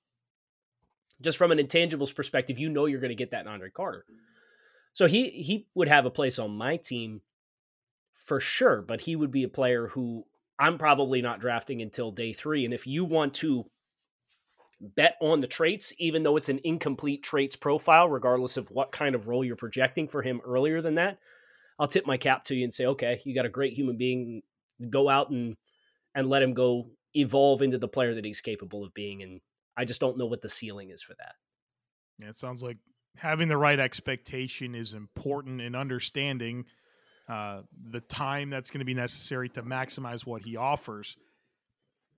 [1.20, 4.05] Just from an intangibles perspective, you know you're going to get that in Andre Carter.
[4.92, 7.23] So he he would have a place on my team
[8.14, 10.25] for sure, but he would be a player who
[10.61, 13.64] I'm probably not drafting until day 3 and if you want to
[14.81, 19.14] bet on the traits even though it's an incomplete traits profile regardless of what kind
[19.14, 21.18] of role you're projecting for him earlier than that,
[21.81, 24.42] I'll tip my cap to you and say, okay, you got a great human being.
[24.90, 25.57] Go out and
[26.14, 29.23] and let him go evolve into the player that he's capable of being.
[29.23, 29.40] And
[29.77, 31.35] I just don't know what the ceiling is for that.
[32.18, 32.77] Yeah, it sounds like
[33.16, 36.66] having the right expectation is important in understanding
[37.31, 41.16] uh, the time that's going to be necessary to maximize what he offers.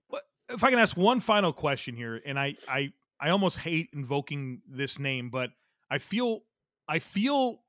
[0.09, 3.89] But if I can ask one final question here, and I I I almost hate
[3.93, 5.51] invoking this name, but
[5.89, 6.41] I feel
[6.87, 7.59] I feel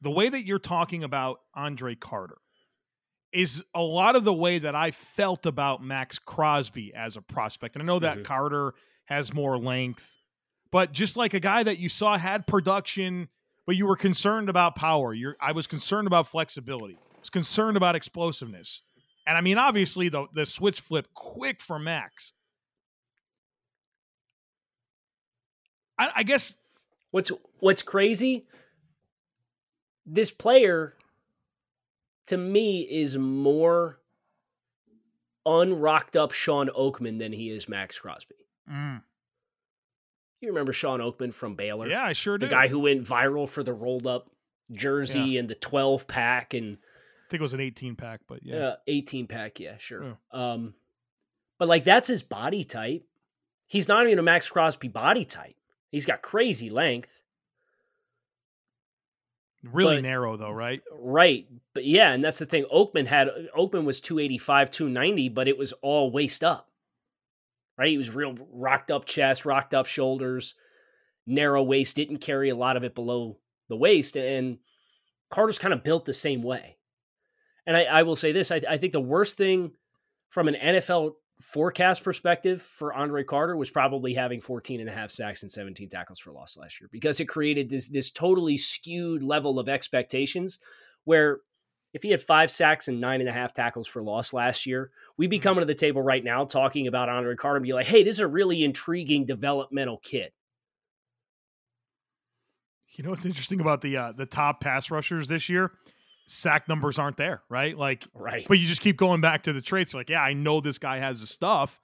[0.00, 2.38] the way that you're talking about Andre Carter
[3.32, 7.76] is a lot of the way that I felt about Maxx Crosby as a prospect.
[7.76, 8.24] And I know that mm-hmm.
[8.24, 10.16] Carter has more length,
[10.72, 13.28] but just like a guy that you saw had production,
[13.68, 15.12] but you were concerned about power.
[15.12, 16.94] You're I was concerned about flexibility.
[16.94, 18.80] I was concerned about explosiveness.
[19.26, 22.32] And I mean, obviously the the switch flip quick for Maxx.
[25.98, 26.56] I, I guess
[27.10, 28.46] what's what's crazy
[30.06, 30.94] this player
[32.28, 34.00] to me is more
[35.44, 38.36] unrocked up Shawn Oakman than he is Maxx Crosby.
[38.70, 39.02] Mm.
[40.40, 41.88] You remember Shawn Oakman from Baylor?
[41.88, 42.46] Yeah, I sure do.
[42.46, 44.30] The guy who went viral for the rolled up
[44.72, 45.40] jersey yeah.
[45.40, 48.56] and the 12 pack and I think it was an 18 pack, but yeah.
[48.56, 50.16] Uh, 18 pack, yeah, sure.
[50.32, 50.40] Oh.
[50.40, 50.74] Um
[51.58, 53.04] but like that's his body type.
[53.66, 55.56] He's not even a Maxx Crosby body type.
[55.90, 57.20] He's got crazy length.
[59.64, 60.80] Really but, narrow though, right?
[60.92, 61.46] Right.
[61.74, 62.64] But yeah, and that's the thing.
[62.72, 66.68] Oakman had Oakman was 285, 290, but it was all waist up.
[67.78, 67.90] Right?
[67.90, 70.54] He was real rocked up chest, rocked up shoulders,
[71.26, 73.38] narrow waist, didn't carry a lot of it below
[73.68, 74.16] the waist.
[74.16, 74.58] And
[75.30, 76.76] Carter's kind of built the same way.
[77.66, 79.72] And I, I will say this I, I think the worst thing
[80.30, 85.10] from an NFL forecast perspective for Andre Carter was probably having 14 and a half
[85.10, 89.22] sacks and 17 tackles for loss last year because it created this this totally skewed
[89.22, 90.58] level of expectations
[91.04, 91.40] where
[91.92, 94.90] if he had five sacks and nine and a half tackles for loss last year,
[95.16, 95.44] we'd be mm-hmm.
[95.44, 98.16] coming to the table right now talking about Andre Carter and be like, hey, this
[98.16, 100.32] is a really intriguing developmental kid.
[102.92, 105.70] You know what's interesting about the uh, the top pass rushers this year?
[106.28, 107.76] sack numbers aren't there, right?
[107.76, 108.44] Like, right.
[108.46, 109.94] But you just keep going back to the traits.
[109.94, 111.80] Like, yeah, I know this guy has the stuff,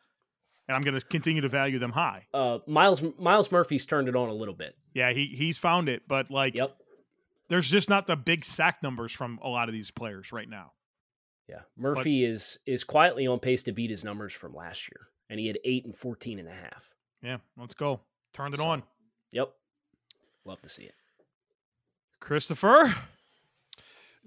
[0.69, 2.27] and I'm going to continue to value them high.
[2.33, 4.77] Uh, Miles Myles Murphy's turned it on a little bit.
[4.93, 6.77] Yeah, he he's found it, but like, yep.
[7.49, 10.73] There's just not the big sack numbers from a lot of these players right now.
[11.49, 15.09] Yeah, Murphy but, is is quietly on pace to beat his numbers from last year,
[15.29, 16.89] and he had eight and 14 and a half.
[17.23, 18.01] Yeah, let's go.
[18.33, 18.83] Turned it so, on.
[19.33, 19.53] Yep.
[20.45, 20.95] Love to see it.
[22.21, 22.95] Christopher.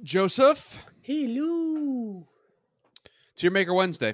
[0.04, 0.78] Joseph.
[1.02, 2.28] Hello.
[3.34, 4.14] It's TierMaker Wednesday.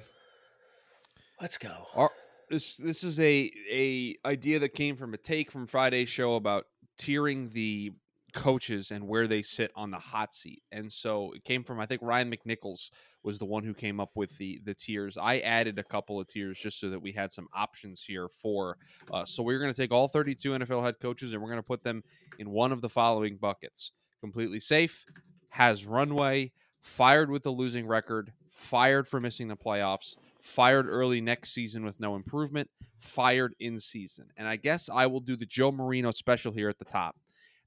[1.41, 1.87] Let's go.
[1.93, 2.11] Are,
[2.49, 6.67] This this is a a idea that came from a take from Friday's show about
[6.97, 7.91] tiering the
[8.33, 10.63] coaches and where they sit on the hot seat.
[10.71, 12.89] And so it came from I think Ryan McNichols
[13.23, 15.17] was the one who came up with the the tiers.
[15.17, 18.77] I added a couple of tiers just so that we had some options here for.
[19.11, 21.63] Uh, so we're going to take all 32 NFL head coaches and we're going to
[21.63, 22.03] put them
[22.39, 25.05] in one of the following buckets: completely safe,
[25.49, 31.53] has runway, fired with a losing record, fired for missing the playoffs, fired early next
[31.53, 32.69] season with no improvement,
[32.99, 34.27] fired in season.
[34.35, 37.15] And I guess I will do the Joe Marino special here at the top.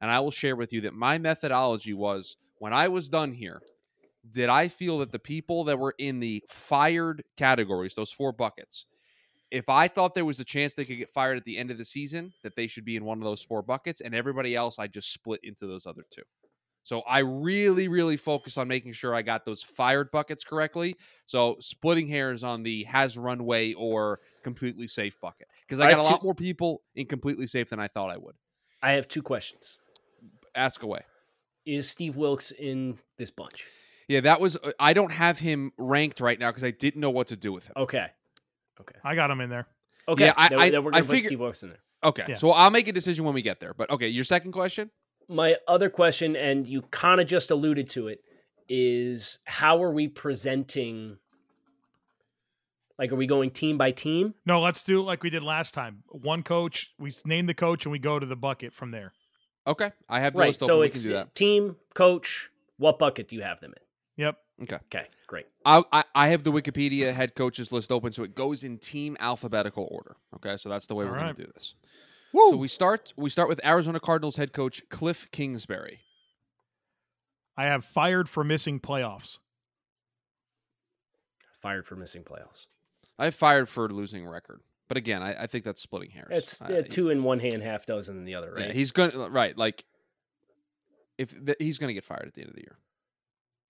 [0.00, 3.60] And I will share with you that my methodology was when I was done here,
[4.28, 8.86] did I feel that the people that were in the fired categories, those four buckets,
[9.50, 11.78] if I thought there was a chance they could get fired at the end of
[11.78, 14.78] the season, that they should be in one of those four buckets, and everybody else
[14.78, 16.22] I just split into those other two.
[16.82, 20.96] So I really, really focus on making sure I got those fired buckets correctly.
[21.26, 26.00] So splitting hairs on the has runway or completely safe bucket because I, I got
[26.00, 28.36] a lot more people in completely safe than I thought I would.
[28.82, 29.80] I have two questions.
[30.56, 31.02] Ask away.
[31.64, 33.66] Is Steve Wilks in this bunch?
[34.08, 34.56] Yeah, that was.
[34.56, 37.52] Uh, I don't have him ranked right now because I didn't know what to do
[37.52, 37.74] with him.
[37.76, 38.06] Okay.
[38.80, 38.94] Okay.
[39.04, 39.66] I got him in there.
[40.08, 40.26] Okay.
[40.26, 41.78] Yeah, I, then, I, then we're gonna I put figure, Steve Wilks in there.
[42.04, 42.24] Okay.
[42.28, 42.34] Yeah.
[42.36, 43.74] So I'll make a decision when we get there.
[43.74, 44.90] But okay, your second question.
[45.28, 48.20] My other question, and you kind of just alluded to it,
[48.68, 51.18] is how are we presenting?
[52.96, 54.34] Like, are we going team by team?
[54.46, 56.04] No, let's do it like we did last time.
[56.08, 59.12] One coach, we name the coach, and we go to the bucket from there.
[59.66, 60.54] Okay, I have the right.
[60.54, 62.50] So it's team, coach.
[62.78, 64.24] What bucket do you have them in?
[64.24, 64.38] Yep.
[64.62, 64.76] Okay.
[64.86, 65.06] Okay.
[65.26, 65.46] Great.
[65.64, 69.16] I, I, I have the Wikipedia head coaches list open, so it goes in team
[69.20, 70.16] alphabetical order.
[70.36, 71.24] Okay, so that's the way All we're right.
[71.24, 71.74] going to do this.
[72.32, 72.50] Woo!
[72.50, 76.00] So we start we start with Arizona Cardinals head coach Cliff Kingsbury.
[77.56, 79.38] I have fired for missing playoffs.
[81.60, 82.66] Fired for missing playoffs.
[83.18, 84.60] I have fired for losing record.
[84.88, 86.28] But again, I, I think that's splitting hairs.
[86.30, 88.68] It's uh, two in one hand, half dozen in the other, right?
[88.68, 89.56] Yeah, he's going to right.
[89.56, 89.84] Like
[91.18, 92.78] if the, he's going to get fired at the end of the year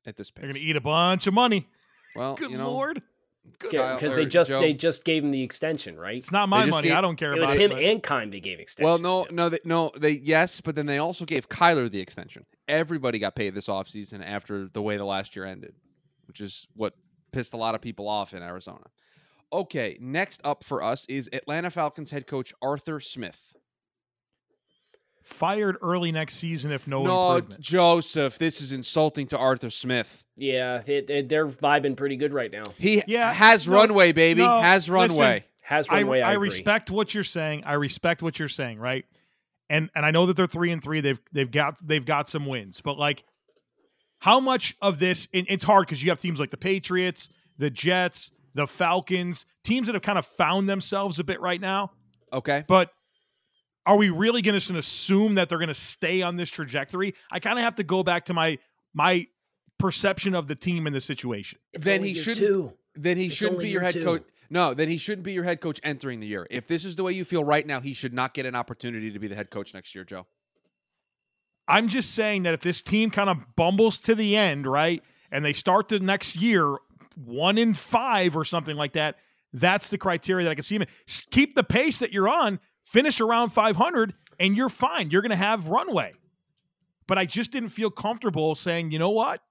[0.06, 0.42] at this pace.
[0.42, 1.68] They're going to eat a bunch of money.
[2.14, 3.02] Well, good you know, lord.
[3.60, 6.16] Because they just Joe, they just gave him the extension, right?
[6.16, 6.88] It's not my money.
[6.88, 7.60] Gave, I don't care it about it.
[7.60, 8.90] It was him and Keim they gave extension.
[8.90, 9.32] Well, no, to.
[9.32, 12.44] no, they, no, they yes, but then they also gave Kyler the extension.
[12.66, 15.76] Everybody got paid this offseason after the way the last year ended,
[16.26, 16.94] which is what
[17.30, 18.84] pissed a lot of people off in Arizona.
[19.52, 23.56] Okay, next up for us is Atlanta Falcons head coach Arthur Smith
[25.26, 27.60] fired early next season if no, no improvement.
[27.60, 30.24] Joseph, this is insulting to Arthur Smith.
[30.36, 32.62] Yeah, they, they're vibing pretty good right now.
[32.78, 34.42] He yeah, has no, runway, baby.
[34.42, 35.08] No, has runway.
[35.08, 36.22] Listen, has runway.
[36.22, 37.64] I, I, I respect what you're saying.
[37.64, 39.04] I respect what you're saying, right?
[39.68, 41.00] And and I know that they're three and three.
[41.00, 43.24] They've they've got they've got some wins, but like,
[44.18, 45.28] how much of this?
[45.32, 49.94] it's hard because you have teams like the Patriots, the Jets, the Falcons, teams that
[49.94, 51.92] have kind of found themselves a bit right now.
[52.32, 52.90] Okay, but
[53.84, 57.14] are we really going to assume that they're going to stay on this trajectory?
[57.30, 58.58] I kind of have to go back to my
[58.94, 59.26] my
[59.78, 61.58] perception of the team in the situation.
[61.72, 62.74] It's then he shouldn't.
[62.94, 64.04] Then he it's shouldn't be your head two.
[64.04, 64.24] coach.
[64.48, 66.46] No, then he shouldn't be your head coach entering the year.
[66.50, 69.12] If this is the way you feel right now, he should not get an opportunity
[69.12, 70.26] to be the head coach next year, Joe.
[71.68, 75.44] I'm just saying that if this team kind of bumbles to the end, right, and
[75.44, 76.76] they start the next year
[77.16, 79.16] one in five or something like that,
[79.52, 80.88] that's the criteria that I can see him in.
[81.30, 85.10] Keep the pace that you're on finish around 500 and you're fine.
[85.10, 86.14] You're going to have runway.
[87.06, 89.42] But I just didn't feel comfortable saying, you know what?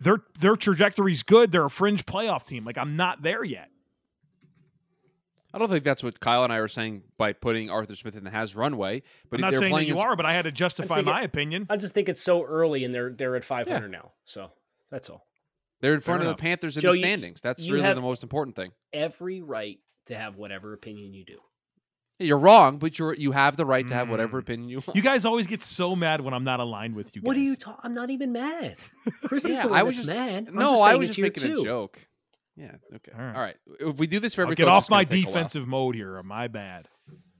[0.00, 1.52] Their their trajectory's good.
[1.52, 2.64] They're a fringe playoff team.
[2.64, 3.68] Like I'm not there yet.
[5.54, 8.24] I don't think that's what Kyle and I were saying by putting Arthur Smith in
[8.24, 9.02] the has runway.
[9.30, 11.66] But I'm not saying that you are, but I had to justify my it, opinion.
[11.68, 13.86] I just think it's so early, and they're they're at 500 yeah.
[13.86, 14.12] now.
[14.24, 14.50] So
[14.90, 15.26] that's all.
[15.82, 16.38] They're in front Fair of enough.
[16.38, 17.42] the Panthers in Joe, the standings.
[17.42, 18.70] That's really the most important thing.
[18.92, 21.38] Every right to have whatever opinion you do.
[22.20, 24.42] You're wrong, but you're you have the right to have whatever mm.
[24.42, 24.94] opinion you want.
[24.94, 27.22] You guys always get so mad when I'm not aligned with you.
[27.22, 27.26] Guys.
[27.26, 27.80] What are you talking?
[27.82, 28.76] I'm not even mad.
[29.24, 30.46] Chris is the one I was just, mad.
[30.48, 31.60] I'm no, just I was just making too.
[31.60, 32.06] a joke.
[32.54, 32.76] Yeah.
[32.94, 33.12] Okay.
[33.18, 33.34] All right.
[33.34, 33.56] All right.
[33.80, 36.22] If we do this for every, I'll get off my defensive mode here.
[36.22, 36.86] My bad.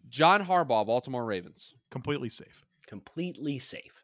[0.08, 2.64] John Harbaugh, Baltimore Ravens, completely safe.
[2.88, 4.02] Completely safe.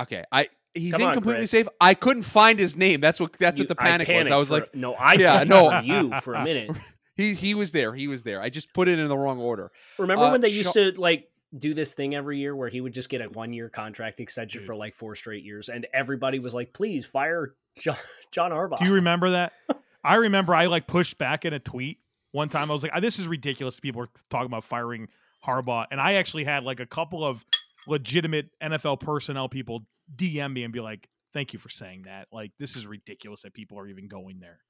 [0.00, 1.68] Okay, I he's Come in on, completely safe.
[1.80, 3.00] I couldn't find his name.
[3.00, 4.30] That's what that's you, what the panic I was.
[4.30, 6.76] I was for, like, no, I yeah, no, you for a minute.
[7.14, 7.94] He he was there.
[7.94, 8.40] He was there.
[8.40, 9.70] I just put it in the wrong order.
[9.98, 12.94] Remember uh, when they used to like do this thing every year where he would
[12.94, 14.66] just get a one year contract extension Dude.
[14.66, 17.96] for like four straight years, and everybody was like, "Please fire John,
[18.30, 19.52] John Harbaugh." Do you remember that?
[20.04, 21.98] I remember I like pushed back in a tweet
[22.32, 22.70] one time.
[22.70, 25.08] I was like, "This is ridiculous." People are talking about firing
[25.44, 27.44] Harbaugh, and I actually had like a couple of
[27.86, 32.28] legitimate NFL personnel people DM me and be like, "Thank you for saying that.
[32.32, 34.60] Like, this is ridiculous that people are even going there."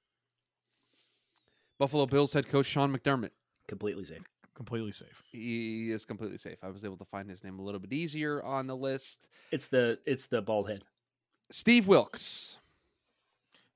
[1.79, 3.31] Buffalo Bills head coach Sean McDermott.
[3.69, 4.23] Completely safe.
[4.55, 5.23] Completely safe.
[5.33, 6.59] He is completely safe.
[6.63, 9.31] I was able to find his name a little bit easier on the list.
[9.51, 10.85] It's the it's the bald head.
[11.51, 12.59] Steve Wilks.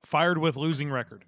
[0.05, 1.25] Fired with losing record.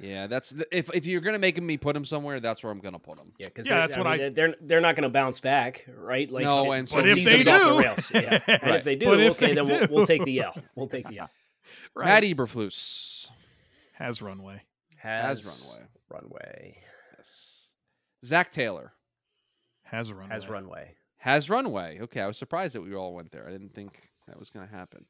[0.00, 2.98] Yeah, that's if if you're gonna make me put him somewhere, that's where I'm gonna
[2.98, 3.32] put him.
[3.38, 5.84] Yeah, because Yeah, that's I what mean, I- they're they're not going to bounce back,
[5.94, 6.30] right?
[6.30, 8.10] Like, No, it- and so- But if they season's off the do- rails.
[8.14, 8.40] Yeah.
[8.62, 10.56] and if they do, But if okay, they then we'll, we'll take the L.
[10.74, 11.30] We'll take the L.
[11.94, 12.06] Right.
[12.06, 13.28] Matt Eberflus
[13.94, 14.62] has runway.
[14.96, 15.86] has runway.
[16.08, 16.76] runway
[17.16, 17.72] Yes.
[18.24, 18.92] Zac Taylor
[19.84, 20.32] Has runway.
[20.32, 20.94] has runway.
[21.18, 21.98] has runway.
[22.00, 23.46] Okay, I was surprised that we all went there.
[23.46, 25.04] I didn't think that was gonna happen.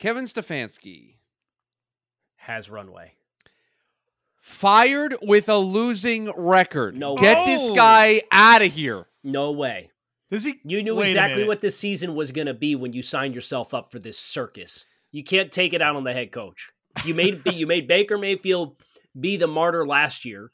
[0.00, 1.14] Kevin Stefanski
[2.36, 3.14] Has runway.
[4.42, 6.96] Fired with a losing record.
[6.96, 7.46] No Get way.
[7.46, 9.06] this guy out of here.
[9.24, 9.90] No way.
[10.30, 10.60] Does he?
[10.64, 13.72] You knew Wait exactly what this season was going to be when you signed yourself
[13.72, 14.84] up for this circus.
[15.12, 16.70] You can't take it out on the head coach.
[17.04, 18.76] You made you made Baker Mayfield
[19.18, 20.50] be the martyr last year.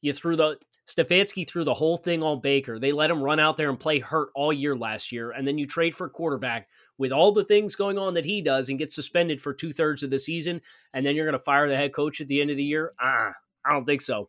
[0.00, 2.78] You threw the Stefanski threw the whole thing on Baker.
[2.78, 5.58] They let him run out there and play hurt all year last year, and then
[5.58, 8.78] you trade for a quarterback with all the things going on that he does and
[8.78, 10.60] get suspended for two thirds of the season,
[10.92, 12.92] and then you're going to fire the head coach at the end of the year.
[13.00, 13.32] Ah,
[13.64, 14.28] I don't think so.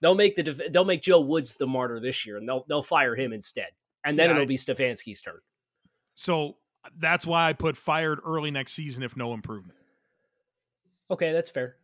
[0.00, 2.82] They'll make the def- they'll make Joe Woods the martyr this year, and they'll they'll
[2.82, 3.68] fire him instead,
[4.04, 5.38] and then Yeah, it'll I- be Stefanski's turn.
[6.14, 6.56] So
[6.98, 9.78] that's why I put fired early next season if no improvement.
[11.10, 11.76] Okay, that's fair.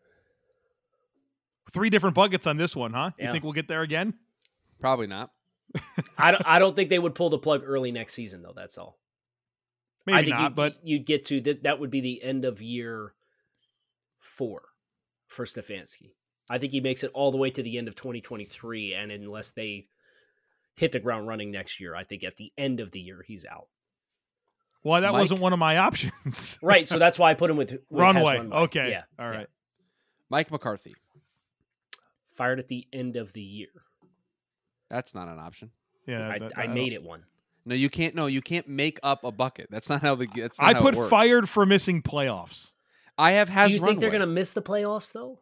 [1.73, 3.11] Three different buckets on this one, huh?
[3.19, 4.15] You think we'll get there again?
[4.81, 5.33] Probably not.
[6.19, 8.53] I don't, I don't think they would pull the plug early next season though.
[8.55, 8.99] That's all.
[10.15, 11.63] I think not, you'd, but you'd get to that.
[11.65, 13.15] That would be the end of year
[14.19, 14.63] four
[15.27, 16.13] for Stefanski.
[16.49, 19.51] I think he makes it all the way to the end of 2023, and unless
[19.51, 19.89] they
[20.77, 23.45] hit the ground running next year, I think at the end of the year he's
[23.45, 23.67] out.
[24.85, 25.23] well, that Mike?
[25.23, 26.59] wasn't one of my options.
[26.63, 28.37] Right, so that's why I put him with, with has runway.
[28.39, 28.57] runway.
[28.59, 28.91] Okay.
[28.91, 29.41] yeah, all right.
[29.41, 29.47] yeah.
[30.31, 30.95] Mike McCarthy.
[32.37, 33.71] Fired at the end of the year.
[34.89, 35.71] That's not an option.
[36.07, 36.29] Yeah.
[36.29, 37.25] I, that- I don't- made it one.
[37.67, 38.15] No, you can't.
[38.15, 39.69] No, you can't make up a bucket.
[39.71, 40.29] That's not how the.
[40.35, 41.11] That's not I how put it works.
[41.11, 42.71] fired for missing playoffs.
[43.19, 45.41] I have has Do you think they're going to miss the playoffs though?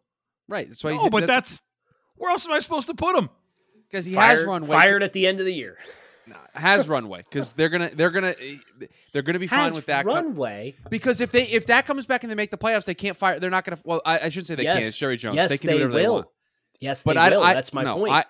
[0.49, 0.67] right?
[0.67, 0.93] That's why.
[0.93, 1.61] No, but that's
[2.17, 3.29] where else am I supposed to put him?
[3.91, 4.69] because he Fired, has runway.
[4.69, 5.79] fired at the end of the year.
[6.27, 8.35] Nah, has runway because they're gonna they're gonna
[9.13, 10.07] they're gonna be fine Has with that.
[10.07, 10.75] co- runway.
[10.89, 13.39] because if they if that comes back and they make the playoffs, they can't fire.
[13.39, 13.79] They're not gonna.
[13.85, 14.87] Well, I, I shouldn't say they yes, can't.
[14.87, 15.37] It's Jerry Jones.
[15.37, 15.99] Yes, they can do whatever will.
[16.03, 16.27] they want.
[16.81, 17.43] Yes, But they I, will.
[17.43, 18.15] I That's my no, point.
[18.15, 18.25] I,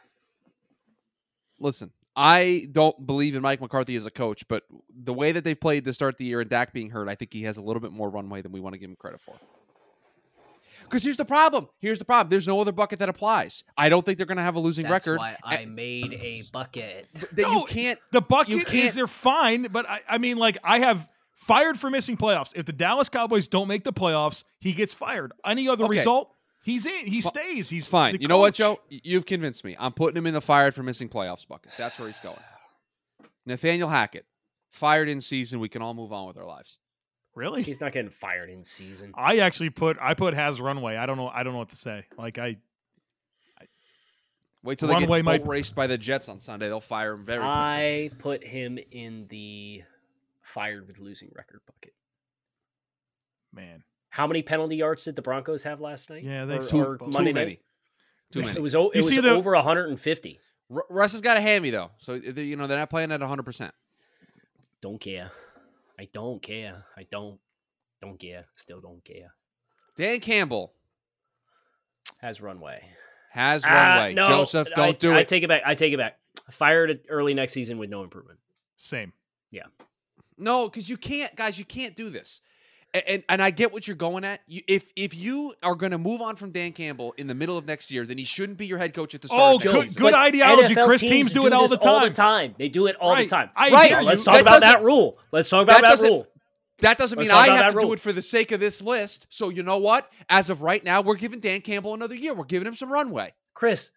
[1.60, 4.62] listen, I don't believe in Mike McCarthy as a coach, but
[4.94, 7.32] the way that they've played to start the year and Dak being hurt, I think
[7.32, 9.34] he has a little bit more runway than we want to give him credit for.
[10.82, 11.68] Because here's the problem.
[11.80, 12.28] Here's the problem.
[12.30, 13.64] There's no other bucket that applies.
[13.76, 15.18] I don't think they're going to have a losing That's record.
[15.18, 17.08] why I made a bucket.
[17.32, 17.98] That No, you can't.
[18.12, 21.88] The bucket can't- is they're fine, but I, I mean, like I have fired for
[21.90, 22.52] missing playoffs.
[22.54, 25.32] If the Dallas Cowboys don't make the playoffs, he gets fired.
[25.44, 25.96] Any other Okay.
[25.98, 26.30] result,
[26.64, 27.06] he's in.
[27.06, 27.68] He stays.
[27.70, 28.14] He's Fine.
[28.14, 28.56] the You know what, coach.
[28.56, 28.80] Joe?
[28.88, 29.76] You've convinced me.
[29.78, 31.72] I'm putting him in the fired for missing playoffs bucket.
[31.78, 32.38] That's where he's going.
[33.46, 34.24] Nathaniel Hackett,
[34.72, 35.60] fired in season.
[35.60, 36.78] We can all move on with our lives.
[37.34, 37.62] Really?
[37.62, 39.12] He's not getting fired in season.
[39.16, 40.96] I actually put I put has runway.
[40.96, 41.28] I don't know.
[41.28, 42.06] I don't know what to say.
[42.16, 42.56] Like I
[44.62, 46.68] Wait till they Runway get might- boat raced by the Jets on Sunday.
[46.68, 47.52] They'll fire him very quickly.
[47.52, 49.82] I put him in the
[50.40, 51.92] fired with losing record bucket.
[53.52, 53.82] man.
[54.14, 56.22] How many penalty yards did the Broncos have last night?
[56.22, 57.12] Yeah, they or, sucked or both.
[57.12, 57.50] Monday Too many.
[57.50, 57.60] night.
[58.30, 58.52] Too many.
[58.52, 60.38] It was o- it You was see the- over 150.
[60.68, 63.42] Russ has got a hammy though, so they- you know they're not playing at 100.
[63.42, 63.74] percent
[64.80, 65.32] Don't care.
[65.98, 66.84] I don't care.
[66.96, 67.40] I don't.
[68.00, 68.44] Don't care.
[68.54, 69.34] Still don't care.
[69.96, 70.72] Dan Campbell
[72.18, 72.84] Has runway.
[73.32, 74.14] has Ah, runway.
[74.14, 75.20] no, Joseph, don't do I it.
[75.20, 75.62] I take it back.
[75.66, 76.20] I take it back.
[76.52, 78.38] Fired it early next season with no improvement.
[78.76, 79.12] Same.
[79.50, 79.66] Yeah.
[80.38, 81.58] No, because you can't, guys.
[81.58, 82.42] You can't do this.
[82.94, 84.40] And, and and I get what you're going at.
[84.46, 87.58] You, if if you are going to move on from Dan Campbell in the middle
[87.58, 89.42] of next year, then he shouldn't be your head coach at the start.
[89.42, 90.02] Oh, of next good- season.
[90.02, 91.00] good But ideology, NFL Chris.
[91.00, 92.50] Teams do it all this the All the time.
[92.50, 92.54] time.
[92.56, 93.28] They do it all Right.
[93.28, 93.50] the time.
[93.56, 93.88] I Right.
[93.90, 95.18] hear Let's talk That about that rule.
[95.32, 96.28] Let's talk about that that, rule.
[96.80, 98.80] That doesn't Let's mean I have that to do it for the sake of this
[98.80, 99.26] list.
[99.28, 100.10] So you know what?
[100.28, 102.32] As of right now, we're giving Dan Campbell another year.
[102.34, 103.32] We're giving him some runway.
[103.54, 103.90] Chris,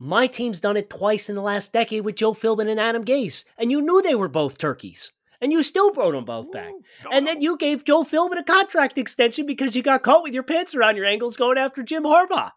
[0.00, 3.44] my team's done it twice in the last decade with Joe Philbin and Adam Gase,
[3.58, 5.12] and you knew they were both turkeys,
[5.42, 6.72] and you still brought them both back.
[7.10, 10.44] And then you gave Joe Philbin a contract extension because you got caught with your
[10.44, 12.52] pants around your ankles going after Jim Harbaugh.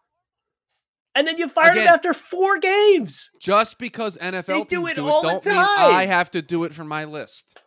[1.14, 3.30] And then you fired him after four games.
[3.40, 5.94] Just because NFL They do it do all it, the don't mean time.
[5.94, 7.60] I have to do it for my list.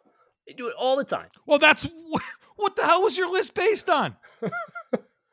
[0.47, 1.27] They do it all the time.
[1.45, 1.87] Well, that's
[2.55, 4.15] what the hell was your list based on?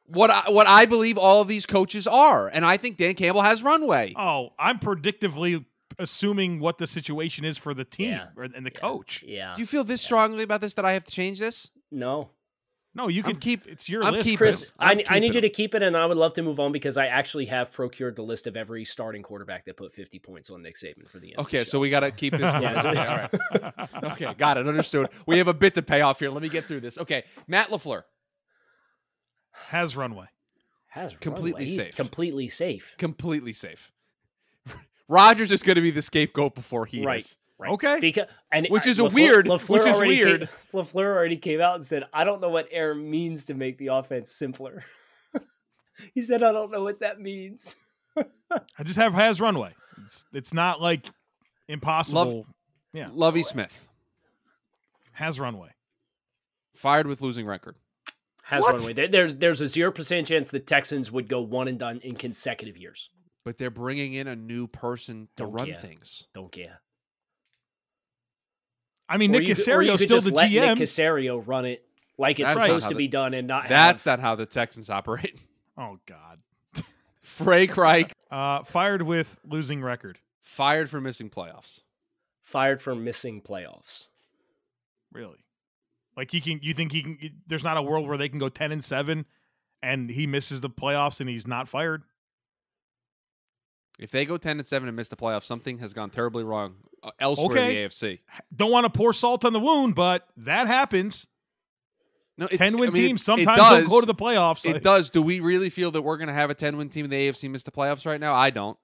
[0.08, 3.42] What I, what I believe all of these coaches are, and I think Dan Campbell
[3.42, 4.14] has runway.
[4.16, 5.64] Oh, I'm predictively
[5.98, 8.26] assuming what the situation is for the team Yeah.
[8.36, 8.80] or, and the Yeah.
[8.80, 9.24] coach.
[9.26, 9.54] Yeah.
[9.54, 11.70] Do you feel this strongly about this that I have to change this?
[11.90, 12.30] no.
[12.94, 14.72] No, you I'm can keep- It's your I'm list, keeping Chris.
[14.78, 16.96] I, I'm need you to keep it, and I would love to move on because
[16.96, 20.62] I actually have procured the list of every starting quarterback that put 50 points on
[20.62, 21.38] Nick Saban for the end.
[21.38, 22.40] of the Okay, so we got to keep this.
[22.62, 24.12] Yeah, okay, all right.
[24.12, 24.66] Okay, got it.
[24.66, 25.08] Understood.
[25.26, 26.30] We have a bit to pay off here.
[26.30, 26.96] Let me get through this.
[26.96, 28.04] Okay, Matt Lafleur,
[29.68, 30.28] Has runway.
[30.88, 31.76] Has completely runway.
[31.76, 31.96] Safe.
[31.96, 32.94] Completely safe.
[32.96, 33.92] completely safe.
[35.08, 37.20] Rodgers is going to be the scapegoat before he Right.
[37.20, 37.36] is.
[37.58, 37.70] Right.
[37.72, 38.00] Okay.
[38.00, 40.40] Because and Which I- is a LaFleur- weird- LaFleur which is already weird.
[40.40, 40.48] Came,
[40.82, 43.86] Lafleur already came out and said, "I don't know what air means to make the
[43.88, 44.84] offense simpler."
[46.14, 47.76] he said, "I don't know what that means."
[48.16, 49.74] I just have has runway.
[50.04, 51.06] It's it's not like
[51.68, 52.46] impossible.
[52.92, 53.08] Yeah.
[53.12, 53.88] Lovie Smith
[55.12, 55.70] Has runway.
[56.74, 57.76] fired with losing record.
[58.42, 58.74] Has What?
[58.76, 58.92] runway.
[58.92, 62.16] There- There's there's a zero percent chance the Texans would go one and done in
[62.16, 63.08] consecutive years.
[63.46, 65.76] But they're bringing in a new person to Don't run care.
[65.76, 66.26] things.
[66.34, 66.80] Don't care.
[69.08, 70.78] I mean, Or Nick you could- or you Caserio could still just the let GM.
[70.78, 71.86] Nick Caserio run it
[72.18, 74.22] like it's That's not supposed how to the- be done, and not That's have, not
[74.22, 75.40] how the Texans operate.
[75.78, 76.40] oh God.
[77.22, 80.18] Frank Reich Uh, fired with losing record.
[80.42, 81.78] fired for missing playoffs.
[82.42, 84.08] fired for missing playoffs.
[85.12, 85.38] Really?
[86.16, 86.58] Like he can?
[86.62, 87.18] You think he can?
[87.46, 89.24] There's not a world where they can go ten and seven,
[89.84, 92.02] and he misses the playoffs and he's not fired.
[93.98, 96.74] If they go ten and seven and miss the playoffs, something has gone terribly wrong
[97.02, 97.68] uh, elsewhere Okay.
[97.84, 98.18] in the AFC.
[98.54, 101.26] Don't want to pour salt on the wound, but that happens.
[102.38, 103.70] No, it, Ten win I mean, teams it sometimes does.
[103.84, 104.66] don't go to the playoffs.
[104.66, 105.08] It Like, does.
[105.08, 107.16] Do we really feel that we're going to have a ten win team in the
[107.28, 108.34] AFC miss the playoffs right now?
[108.34, 108.76] I don't.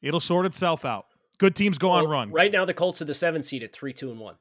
[0.00, 1.06] It'll sort itself out.
[1.38, 2.30] Good teams go on run.
[2.30, 4.36] Right now, the Colts are the seven seed at three, two, and one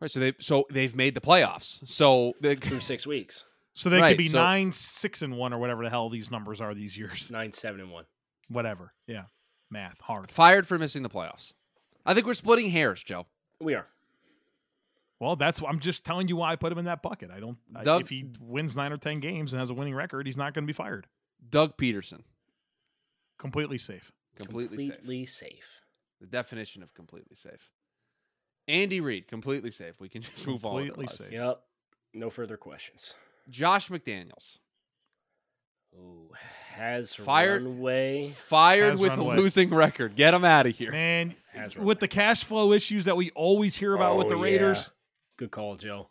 [0.00, 1.88] Right, so they so they've made the playoffs.
[1.88, 3.44] So they, through six weeks.
[3.76, 6.30] So they Right, could be so- nine, six, and one, or whatever the hell these
[6.30, 7.30] numbers are these years.
[7.30, 8.06] Nine, seven, and one.
[8.48, 8.94] Whatever.
[9.06, 9.24] Yeah.
[9.70, 10.30] Math hard.
[10.30, 11.52] fired for missing the playoffs.
[12.06, 13.26] I think we're splitting hairs, Joe.
[13.60, 13.86] We are.
[15.20, 17.30] Well, that's I'm just telling you why I put him in that bucket.
[17.30, 17.58] I don't.
[17.74, 20.54] I, if he wins nine or ten games and has a winning record, he's not
[20.54, 21.06] going to be fired.
[21.50, 22.22] Doug Pederson,
[23.38, 24.10] Completely safe.
[24.36, 24.96] completely, safe.
[24.96, 25.80] Completely safe.
[26.20, 27.70] The definition of completely safe.
[28.68, 30.00] Andy Reid, completely safe.
[30.00, 30.86] We can just move on.
[30.86, 31.32] Completely safe.
[31.32, 31.60] Yep.
[32.14, 33.14] No further questions.
[33.48, 34.58] Josh McDaniels
[35.94, 36.30] Ooh,
[36.74, 38.28] has Fired- runway.
[38.30, 39.34] fired Has with runway.
[39.36, 40.14] a losing record.
[40.16, 40.92] Get him out of here.
[40.92, 44.36] Man, Has with the cash flow issues that we always hear about with Oh, the
[44.36, 44.42] yeah.
[44.42, 44.90] Raiders,
[45.38, 46.08] Good call, Joe.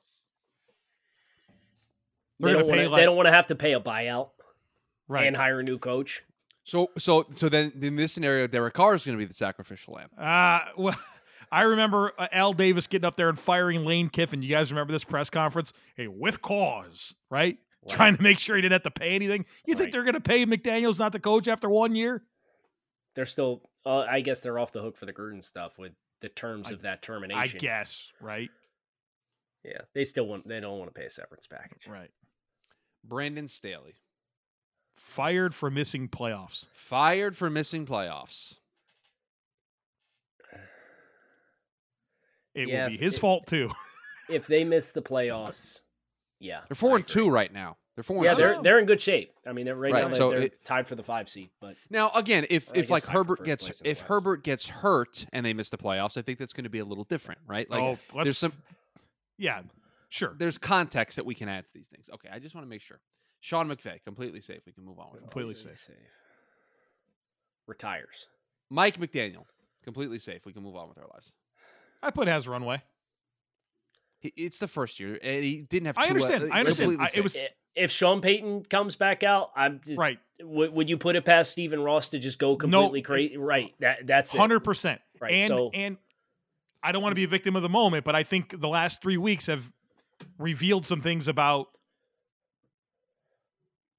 [2.40, 4.30] They're They gonna don't, wanna, like- they don't want to have to pay a buyout
[5.08, 5.26] right?
[5.28, 6.22] and hire a new coach.
[6.64, 9.94] So so so then in this scenario, Derek Carr is going to be the sacrificial
[9.94, 10.10] lamb.
[10.18, 10.96] Uh, well,
[11.52, 14.42] I remember uh, Al Davis getting up there and firing Lane Kiffin.
[14.42, 15.74] You guys remember this press conference?
[15.96, 17.58] Hey, with cause, right?
[17.88, 17.96] Right.
[17.96, 19.46] Trying to make sure he didn't have to pay anything.
[19.66, 22.24] You think they're going to pay McDaniel's not the coach after one year?
[23.14, 25.92] They're still, uh, I guess they're off the hook for the Gruden stuff with
[26.22, 27.58] the terms I- of that termination.
[27.58, 28.50] I guess, right?
[29.64, 30.48] Yeah, they still want.
[30.48, 31.88] They don't want to pay a severance package.
[31.88, 32.12] Right.
[33.04, 33.96] Brandon Staley
[34.98, 36.68] Fired for missing playoffs.
[36.74, 38.60] fired for missing playoffs.
[42.56, 43.70] It Yeah, will be his it- fault too.
[44.28, 45.82] If they miss the playoffs,
[46.40, 47.78] yeah, They're four and two right now.
[47.96, 49.32] They're four Yeah, and 2 they're they're in good shape.
[49.46, 51.52] I mean, they're right, Right, now they're, so they're it- tied for the five seed.
[51.62, 53.98] But Now, again, if if like guess tied for Herbert gets place in the if
[54.00, 54.08] West.
[54.10, 56.86] Herbert gets hurt and they miss the playoffs, I think that's going to be a
[56.86, 57.70] little different, right?
[57.70, 58.54] Like oh, there's some
[59.38, 59.62] Yeah,
[60.10, 60.34] sure.
[60.40, 62.10] there's context that we can add to these things.
[62.16, 63.00] Okay, I just want to make sure.
[63.42, 64.62] Sean McVay, completely safe.
[64.66, 65.22] We can move on with.
[65.22, 65.98] Completely Completely safe.
[67.68, 68.28] Retires.
[68.72, 69.46] Mike McDaniel,
[69.84, 70.46] completely safe.
[70.48, 71.32] We can move on with our lives.
[72.06, 72.82] I put has runway.
[74.22, 75.98] It's the first year, and he didn't have.
[75.98, 76.98] I understand, uh, I understand.
[77.00, 77.36] I- it was-
[77.76, 80.18] If Sean Payton comes back out, I'm just, Right.
[80.42, 83.38] Would, would you put it past Stephen Ross to just go completely crazy?
[83.38, 83.74] Right.
[83.80, 84.34] That that's.
[84.36, 85.02] Hundred percent.
[85.20, 85.98] Right, And so- and
[86.82, 89.02] I don't want to be a victim of the moment, but I think the last
[89.02, 89.70] three weeks have
[90.40, 91.68] revealed some things about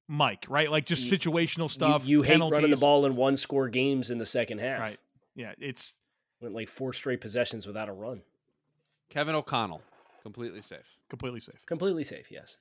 [0.09, 0.70] Mike, right?
[0.70, 2.04] Like just You- situational stuff.
[2.07, 4.80] you hate running the ball in one score games in the second half.
[4.80, 4.98] Right.
[5.34, 5.94] Yeah, it's
[6.41, 8.22] Went like four straight possessions without a run.
[9.09, 9.82] Kevin O'Connell,
[10.22, 10.97] completely safe.
[11.09, 11.64] completely safe.
[11.66, 12.30] Completely safe.
[12.30, 12.57] Yes.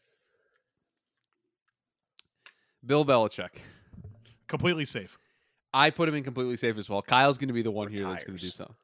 [2.86, 3.60] Bill Belichick.
[4.48, 5.18] Completely safe.
[5.74, 7.02] I put him in completely safe as well.
[7.02, 8.54] Kyle's going to be the one here that's going to do Retires.
[8.56, 8.76] so.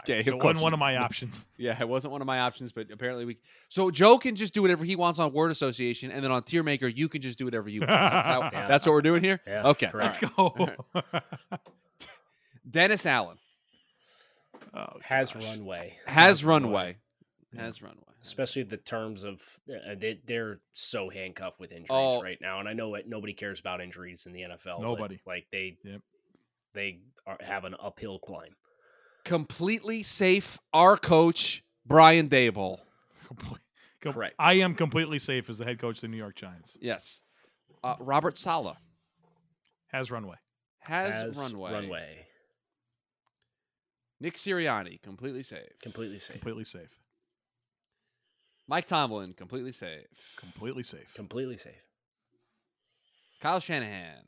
[0.00, 1.48] Okay, It wasn't one of my options.
[1.56, 3.38] Yeah, it wasn't one of my options, but apparently we.
[3.70, 6.62] So Joe can just do whatever he wants on word association, and then on tier
[6.62, 7.88] maker you can just do whatever you want.
[7.90, 8.42] That's how.
[8.52, 8.68] Yeah.
[8.68, 9.40] That's what we're doing here.
[9.46, 9.86] Yeah, okay.
[9.88, 10.22] correct.
[10.36, 10.76] all right.
[10.94, 11.02] Go.
[12.70, 13.38] Dennis Allen
[14.74, 15.44] Oh, Has gosh.
[15.44, 16.96] runway, has runway.
[17.56, 18.02] Has runway.
[18.22, 19.40] especially the terms of
[19.70, 22.20] uh, they, they're so handcuffed with injuries Oh.
[22.22, 23.08] right now, and I know it.
[23.08, 24.78] Nobody cares about injuries in the NFL.
[24.78, 25.20] but, Nobody.
[25.26, 26.00] like they, Yep.
[26.74, 28.54] they are, have an uphill climb.
[29.24, 30.58] Completely safe.
[30.74, 32.80] Our coach Brian Daboll.
[33.26, 33.60] Complete-
[34.00, 34.34] Com- Correct.
[34.38, 36.76] I am completely safe as the head coach of the New York Giants.
[36.80, 37.20] Yes.
[37.82, 38.76] Uh, Robert Saleh
[39.88, 40.36] Has runway.
[40.80, 41.72] has, Has runway.
[41.72, 42.26] Runway.
[44.20, 45.78] Nick Sirianni completely safe.
[45.82, 46.34] Completely safe.
[46.34, 46.98] Completely safe.
[48.66, 50.06] Mike Tomlin completely safe.
[50.36, 51.14] Completely safe.
[51.14, 51.72] Completely safe.
[53.40, 54.24] Kyle Shanahan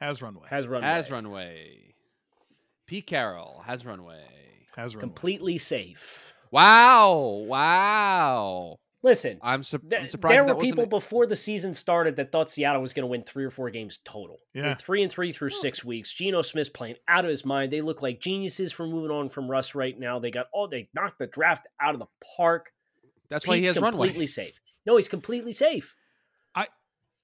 [0.00, 0.48] Has runway.
[0.50, 0.86] Has runway.
[0.88, 1.94] has runway.
[2.86, 4.24] Pete Carroll has runway.
[4.76, 5.00] Has runway.
[5.00, 6.34] Completely safe.
[6.50, 7.44] Wow!
[7.46, 8.76] Wow!
[9.04, 10.90] Listen, I'm, su- th- I'm surprised there were people wasn't.
[10.90, 13.98] before the season started that thought Seattle was going to win three or four games
[14.04, 14.38] total.
[14.54, 14.74] They're Yeah.
[14.74, 16.10] three and three through six weeks.
[16.12, 17.70] Geno Smith's playing out of his mind.
[17.70, 20.18] They look like geniuses for moving on from Russ right now.
[20.18, 22.72] They got all they knocked the draft out of the park.
[23.28, 24.06] That's why he Pete's has runway.
[24.08, 24.54] completely safe.
[24.86, 25.94] No, he's completely safe.
[26.54, 26.68] I,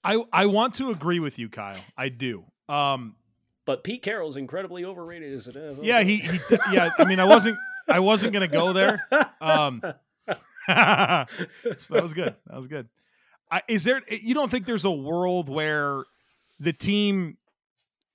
[0.05, 1.81] I I want to agree with you, Kyle.
[1.97, 2.45] I do.
[2.69, 3.17] Um,
[3.65, 5.79] But Pete Carroll's incredibly overrated as an NFL.
[5.83, 6.39] yeah, he, he
[6.73, 6.91] yeah.
[6.99, 7.57] I mean, I wasn't
[7.89, 9.03] I wasn't gonna go there.
[9.43, 9.83] Um,
[10.69, 11.29] that
[11.91, 12.35] was good.
[12.47, 12.89] That was good.
[13.51, 14.03] I, is there?
[14.09, 16.05] Eh, you don't think there's a world where
[16.61, 17.37] the team,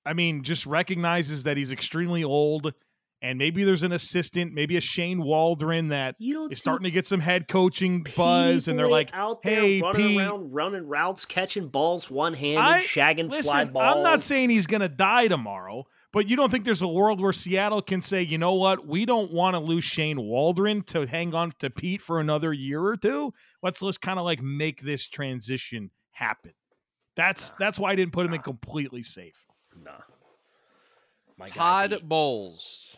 [0.05, 2.73] I mean, just recognizes that he's extremely old,
[3.21, 7.19] and maybe there's an assistant, maybe a Shane Waldron that is starting to get some
[7.19, 11.67] head coaching buzz, and they're like, out there "Hey, running Pete, around, running routes, catching
[11.67, 13.95] balls one handed, shagging fly Listen, balls.
[13.97, 15.85] I'm not saying he's going to die tomorrow,
[16.15, 19.05] but you don't think there's a world where Seattle can say, you know what, we
[19.05, 22.95] don't want to lose Shane Waldron to hang on to Pete for another year or
[22.95, 23.33] two.
[23.61, 26.53] Let's let's kind of like make this transition happen.
[27.17, 29.35] That's that's why I didn't put him in completely safe.
[29.83, 29.91] Nah.
[31.37, 32.97] My Todd Pete Bowles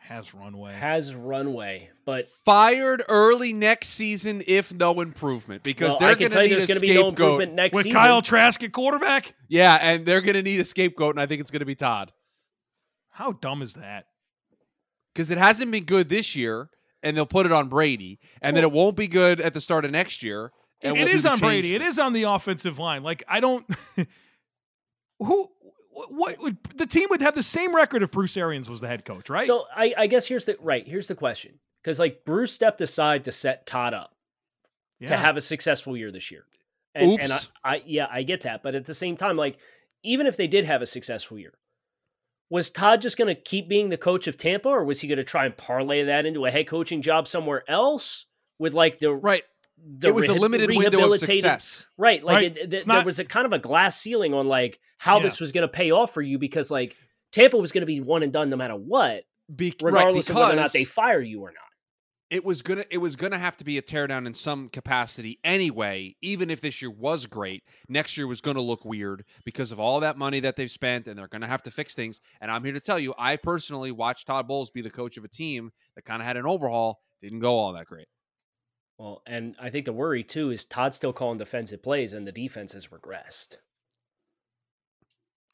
[0.00, 0.72] Has runway.
[0.72, 6.20] has runway, but fired early next season if no improvement because well, they're I can
[6.20, 7.08] going tell to you need there's a going to be no scapegoat.
[7.10, 7.98] improvement next With season.
[7.98, 9.34] Kyle Trask at quarterback?
[9.48, 11.74] yeah, and they're going to need a scapegoat, and I think it's going to be
[11.74, 12.10] Todd
[13.12, 14.06] How dumb is that?
[15.12, 16.70] because it hasn't been good this year,
[17.02, 19.84] and they'll put it on Brady, and then it won't be good at the start
[19.84, 20.52] of next year.
[20.80, 21.70] And It we'll do on Brady.
[21.70, 23.02] change It is on the offensive line.
[23.02, 23.66] Like I don't.
[25.18, 25.48] who?
[25.94, 29.04] What would the team would have the same record if Bruce Arians was the head
[29.04, 29.46] coach, right?
[29.46, 30.86] So I, I guess here's the right.
[30.88, 34.14] Here's the question, because like Bruce stepped aside to set Todd up
[35.06, 36.44] to have a successful year this year,
[36.94, 37.48] and, and I, Oops.
[37.62, 39.58] I yeah I get that, but at the same time, like
[40.02, 41.52] even if they did have a successful year,
[42.52, 45.16] was Todd just going to keep being the coach of Tampa, or was he going
[45.16, 48.26] to try and parlay that into a head coaching job somewhere else
[48.58, 49.42] with like the Right.
[49.84, 51.86] The it was a reha- limited window of success.
[51.96, 52.22] Right.
[52.22, 52.44] Like Right.
[52.44, 55.22] It, th- It's there was a kind of a glass ceiling on like how Yeah.
[55.24, 56.94] this was going to pay off for you because like
[57.32, 59.24] Tampa was going to be one and done no matter what,
[59.56, 61.71] Be- right, regardless of whether or not they fire you or not.
[62.32, 66.16] It was gonna it was gonna have to be a teardown in some capacity anyway.
[66.22, 70.00] Even if this year was great, next year was gonna look weird because of all
[70.00, 72.22] that money that they've spent, and they're gonna have to fix things.
[72.40, 75.24] And I'm here to tell you, I personally watched Todd Bowles be the coach of
[75.24, 78.08] a team that kind of had an overhaul, didn't go all that great.
[78.96, 82.32] Well, and I think the worry too is Todd's still calling defensive plays and the
[82.32, 83.56] defense has regressed.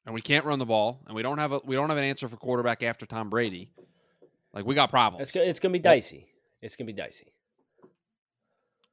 [0.07, 2.05] And we can't run the ball, and we don't have a we don't have an
[2.05, 3.73] answer for quarterback after Tom Brady.
[4.55, 5.29] Like we got problems.
[5.29, 6.29] It's it's going to be Well- dicey.
[6.63, 7.33] It's going to be dicey.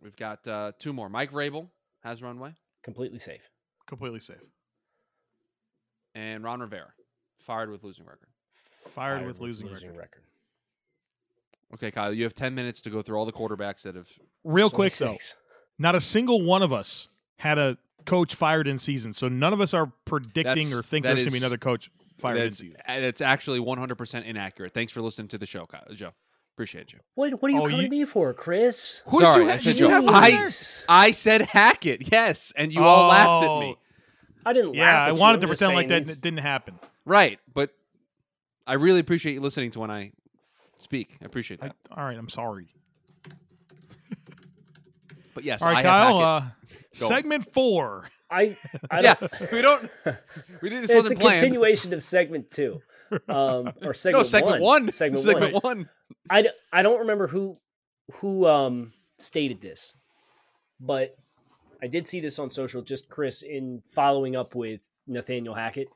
[0.02, 1.10] We've got uh, two more.
[1.10, 1.70] Mike Vrabel
[2.04, 2.54] has runway,
[2.84, 3.42] Completely safe.
[3.88, 4.38] completely safe.
[6.14, 6.92] and Ron Rivera
[7.40, 8.30] fired with losing record.
[8.94, 9.98] Fired, with losing, record.
[9.98, 10.22] record.
[11.74, 14.08] Okay, Kyle, you have ten minutes to go through all the quarterbacks that have
[14.44, 15.18] Real It's only quick though,
[15.80, 19.60] not a single one of us had a coach fired in season, so none of
[19.62, 21.90] us are predicting That's- or think that there's going to be another coach
[22.20, 22.78] fired in season.
[22.88, 24.74] that's actually 100% inaccurate.
[24.74, 26.12] Thanks for listening to the show, Kyle, Joe.
[26.56, 27.00] Appreciate you.
[27.16, 29.04] What, what are you Oh, coming you- to me for, Chris?
[29.08, 30.48] Who Sorry, you I said did you have I-
[30.88, 33.76] I said Hackett, yes, and you all laughed at me.
[33.78, 33.82] Oh,
[34.46, 35.20] I didn't Yeah, laugh I you.
[35.20, 36.80] wanted I'm to just pretend like saying that it's- didn't happen.
[37.04, 37.72] Right, but
[38.66, 40.14] I really appreciate you listening to when I
[40.80, 41.18] speak.
[41.22, 41.76] I appreciate I, that.
[41.92, 42.70] all right, I'm sorry.
[45.34, 46.20] but yes, All right, I Kyle.
[46.22, 46.50] have Uh,
[46.94, 48.08] segment four.
[48.32, 48.56] I,
[48.90, 49.90] I yeah, don't, we don't.
[50.62, 50.84] We didn't.
[50.88, 51.40] This it's a wasn't planned.
[51.42, 52.82] continuation of segment two,
[53.28, 54.14] um, or segment one.
[54.16, 54.92] no, segment one.
[54.92, 55.62] Segment, segment one.
[55.80, 55.90] one.
[56.30, 57.58] I, I don't remember who
[58.14, 59.94] who um stated this,
[60.80, 61.16] but
[61.82, 62.82] I did see this on social.
[62.82, 65.88] Just Chris in following up with Nathaniel Hackett.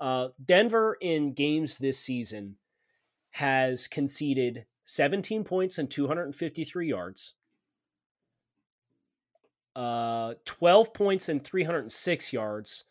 [0.00, 2.56] Uh, Denver in games this season
[3.30, 7.34] has conceded 17 points and 253 yards.
[9.74, 12.84] Uh, 12 points and 306 yards,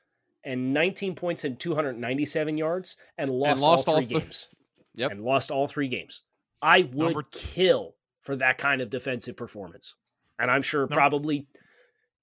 [0.43, 4.47] and 19 points and 297 yards, and lost, lost all all three th- games.
[4.93, 5.11] Yep.
[5.11, 6.21] And lost all three games.
[6.61, 9.95] I would Number- kill for that kind of defensive performance.
[10.39, 11.47] And I'm sure Num- probably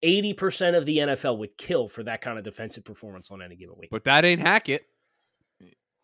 [0.03, 3.76] 80% of the NFL would kill for that kind of defensive performance on any given
[3.78, 3.91] week.
[3.91, 4.87] But that ain't Hackett.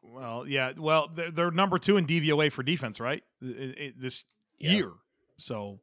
[0.03, 0.73] Well, yeah.
[0.77, 3.23] Well, they're, they're number two in DVOA for defense, right?
[3.43, 3.47] I-
[3.79, 4.25] I- this
[4.59, 4.71] Yeah.
[4.73, 4.93] year.
[5.37, 5.81] So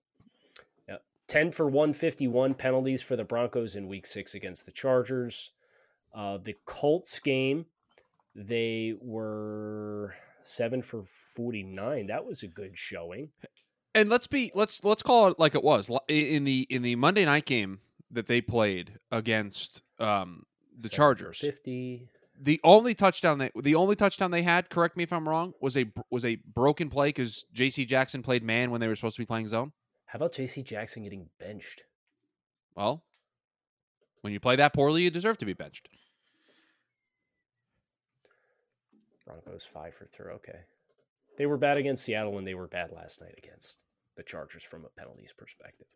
[1.28, 5.52] 10 for 151 penalties for the Broncos in week six against the Chargers.
[6.14, 7.66] Uh, the Colts game,
[8.36, 10.14] they were
[10.48, 12.08] seven for 49.
[12.08, 13.30] That was a good showing.
[13.94, 17.26] And let's be let's let's call it like it was in the in the Monday
[17.26, 17.80] night game
[18.12, 20.46] that they played against um,
[20.78, 21.40] the Chargers.
[21.40, 25.54] 50 the only touchdown they the only touchdown they had, correct me if I'm wrong,
[25.62, 27.86] was a was a broken play because J.C.
[27.86, 29.72] Jackson played man when they were supposed to be playing zone.
[30.06, 30.62] How about J.C.
[30.62, 31.84] Jackson getting benched?
[32.76, 33.04] Well,
[34.22, 35.88] when you play that poorly, you deserve to be benched.
[39.26, 40.32] Broncos five for three.
[40.34, 40.60] Okay,
[41.38, 43.78] they were bad against Seattle, and they were bad last night against
[44.16, 45.88] the Chargers from a penalties perspective.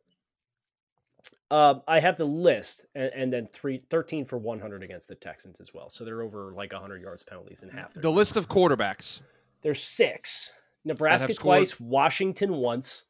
[1.52, 5.60] Um, I have the list, and, and, then three, 13 for 100 against the Texans
[5.60, 5.90] as well.
[5.90, 7.94] So they're over like 100 yards penalties in half.
[7.94, 9.22] The list of quarterbacks.
[9.62, 10.54] There's six.
[10.86, 13.04] Nebraska twice, Washington once,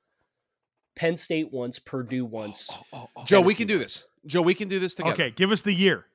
[0.96, 2.68] Penn State once, Purdue once.
[2.72, 4.06] Oh, oh, oh, Joe, we can do this.
[4.26, 5.14] Joe, we can do this together.
[5.14, 6.06] Okay, give us the year.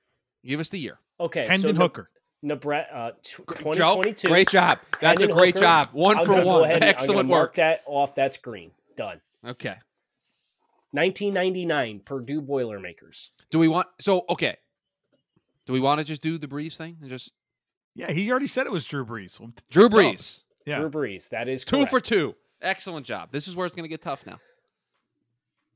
[0.45, 0.99] Give us the year.
[1.21, 2.11] Okay, Hendon so Hooker.
[2.45, 4.23] Nebraska, uh, 2022.
[4.23, 4.79] Joe, great job.
[5.01, 5.65] That's Hendon a great Hooker.
[5.65, 5.89] job.
[5.93, 6.71] One I'm for one.
[6.71, 7.39] Excellent work.
[7.39, 8.15] Mark that off.
[8.15, 8.71] That's green.
[8.97, 9.21] Done.
[9.45, 9.77] Okay.
[10.93, 13.31] 1999 Purdue Boilermakers.
[13.51, 14.57] Do we want so okay?
[15.67, 17.33] Do we want to just do the Brees thing and just?
[17.97, 19.41] Yeah, he already said it was Drew Brees.
[19.71, 20.43] Drew Brees.
[20.67, 20.79] Yeah.
[20.79, 21.31] Drew Brees.
[21.31, 21.91] That is two correct.
[21.91, 22.35] for two.
[22.61, 23.31] Excellent job.
[23.33, 24.39] This is where it's going to get tough now.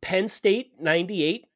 [0.01, 1.47] Penn State 98.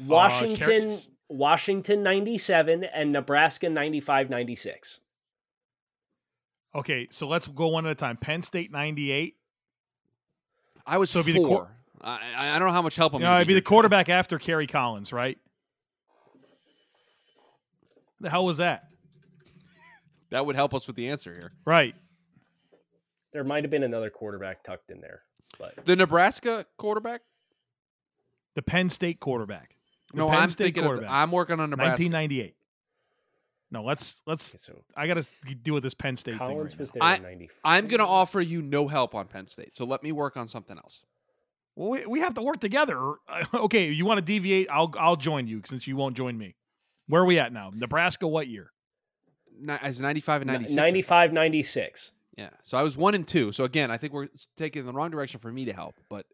[0.00, 0.96] Washington uh,
[1.28, 5.00] Washington 97 and Nebraska 95 96.
[6.74, 8.16] Okay, so let's go one at a time.
[8.16, 9.36] Penn State 98.
[10.86, 11.70] I was so four.
[12.02, 13.22] I, I don't know how much help I'm.
[13.22, 15.38] No, it'd be the quarterback after Kerry Collins, right?
[18.20, 18.84] The hell was that?
[20.30, 21.94] That would help us with the answer here, right?
[23.32, 25.22] There might have been another quarterback tucked in there,
[25.58, 27.22] but the Nebraska quarterback,
[28.54, 29.73] the Penn State quarterback.
[30.14, 30.84] The no, Penn I'm State thinking.
[30.84, 32.04] Of, I'm working on Nebraska.
[32.04, 32.54] 1998.
[33.70, 34.50] No, let's let's.
[34.50, 36.78] Okay, so I got to deal with this Penn State Collins thing.
[36.78, 37.56] Right was there I, in '94.
[37.64, 40.46] I'm going to offer you no help on Penn State, so let me work on
[40.46, 41.02] something else.
[41.74, 43.14] Well, we, we have to work together.
[43.54, 44.68] okay, you want to deviate?
[44.70, 46.54] I'll I'll join you since you won't join me.
[47.08, 47.72] Where are we at now?
[47.74, 48.70] Nebraska, what year?
[49.68, 50.76] As 95 and 96.
[50.76, 52.12] 95, 96.
[52.38, 52.50] Yeah.
[52.62, 53.52] So I was one and two.
[53.52, 56.26] So again, I think we're taking in the wrong direction for me to help, but.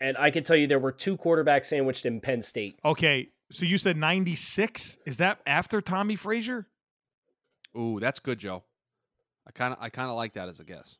[0.00, 2.78] And I can tell you there were two quarterbacks sandwiched in Penn State.
[2.84, 3.28] Okay.
[3.50, 4.98] So you said 96?
[5.06, 6.66] Is that after Tommie Frazier?
[7.76, 8.64] Ooh, that's good, Joe.
[9.46, 10.96] I kind of I kind of like that as a guess.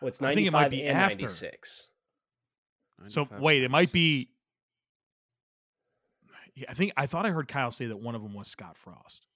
[0.00, 1.22] Well, it's 95 it might be and after.
[1.22, 1.88] 96.
[3.08, 4.30] So wait, it might be.
[6.54, 8.76] Yeah, I think I thought I heard Kyle say that one of them was Scott
[8.78, 9.26] Frost.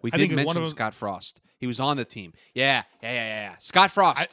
[0.00, 1.40] We I did mention Scott Frost.
[1.58, 2.32] He was on the team.
[2.54, 3.54] Yeah, yeah, yeah, yeah.
[3.58, 4.18] Scott Frost.
[4.18, 4.26] I,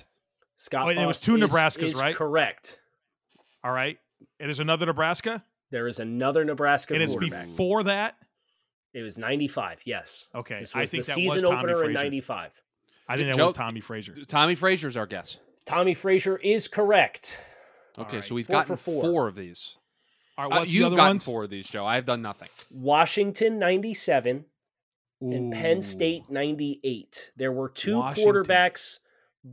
[0.55, 0.85] Scott.
[0.85, 2.15] Oh, it was two is, Nebraskas, is right?
[2.15, 2.78] Correct.
[3.63, 3.97] All right.
[4.39, 5.43] And there's another Nebraska.
[5.71, 6.93] There is another Nebraska.
[6.93, 8.15] And it's before that.
[8.93, 9.81] It was 95.
[9.85, 10.27] Yes.
[10.33, 10.59] Okay.
[10.59, 11.89] This was I think the that season was opener Frazier.
[11.89, 12.51] in 95.
[13.07, 14.15] I think that Joe, was Tommie Frazier.
[14.27, 15.37] Tommie Frazier's our guess.
[15.65, 17.39] Tommie Frazier is correct.
[17.97, 18.25] Okay, right.
[18.25, 19.01] so we've four gotten four.
[19.01, 19.27] four.
[19.27, 19.77] of these.
[20.37, 21.25] All right, what's uh, you've the gotten ones?
[21.25, 21.85] four of these, Joe.
[21.85, 22.47] I have done nothing.
[22.71, 24.45] Washington 97
[25.21, 27.31] and Penn State 98.
[27.35, 28.33] There were two Washington.
[28.33, 28.99] quarterbacks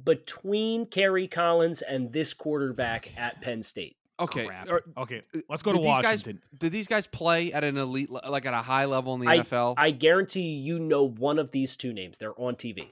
[0.05, 3.97] between Kerry Collins and this quarterback at Penn State.
[4.19, 4.47] Okay.
[4.47, 5.23] Or, er, okay.
[5.49, 6.37] Let's go to Washington.
[6.37, 9.29] Guys, did these guys play at an elite, like at a high level in the
[9.29, 9.75] I, NFL?
[9.77, 12.19] I guarantee you know one of these two names.
[12.19, 12.89] They're on TV.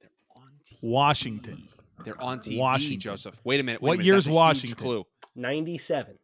[0.00, 0.82] They're on TV.
[0.82, 1.68] Washington.
[2.04, 3.00] They're on TV, Washington.
[3.00, 3.40] Joseph.
[3.44, 3.80] Wait a minute.
[3.80, 4.06] Wait what a minute.
[4.06, 4.78] year's Washington?
[4.78, 5.06] Clue.
[5.36, 6.18] 97.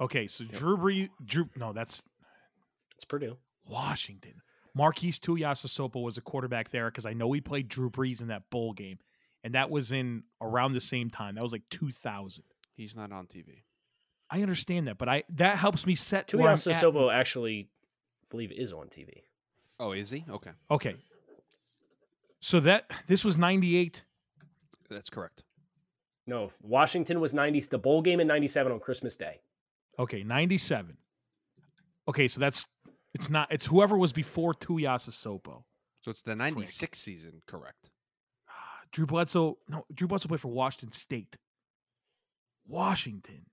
[0.00, 2.02] Okay, so Drew Brees, Drew, no, that's
[2.96, 3.36] it's Purdue.
[3.68, 4.34] Washington.
[4.74, 8.50] Marquise Tuiasosopo was a quarterback there because I know he played Drew Brees in that
[8.50, 8.98] bowl game,
[9.42, 11.36] and that was in around the same time.
[11.36, 12.44] That was like 2000.
[12.76, 13.62] He's not on TV.
[14.30, 16.28] I understand that, but I that helps me set.
[16.28, 17.68] Tuiasosopo actually,
[18.22, 19.22] I believe, is on TV.
[19.78, 20.24] Oh, is he?
[20.28, 20.50] Okay.
[20.70, 20.96] Okay.
[22.40, 24.02] So that this was 98
[24.90, 25.42] that's correct.
[26.26, 29.40] No, Washington was 90 the bowl game in 97 on Christmas Day.
[29.98, 30.96] Okay, 97.
[32.08, 32.66] Okay, so that's
[33.14, 35.62] it's not it's whoever was before Tuiasosopo.
[36.02, 37.90] So it's the 96 season, correct.
[38.48, 38.52] Ah,
[38.92, 41.36] Drew Bledsoe, no, Drew Bledsoe played for Washington State.
[42.66, 43.46] Washington.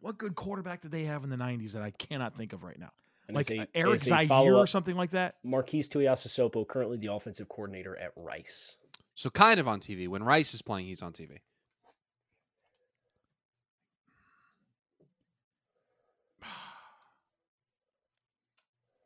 [0.00, 2.78] What good quarterback did they have in the 90s that I cannot think of right
[2.78, 2.90] now?
[3.26, 5.34] And like a, uh, Eric Zaire or something like that?
[5.42, 8.76] Marquise Tuiasosopo, currently the offensive coordinator at Rice.
[9.14, 10.06] So kind of on TV.
[10.06, 11.38] When Rice is playing, he's on TV.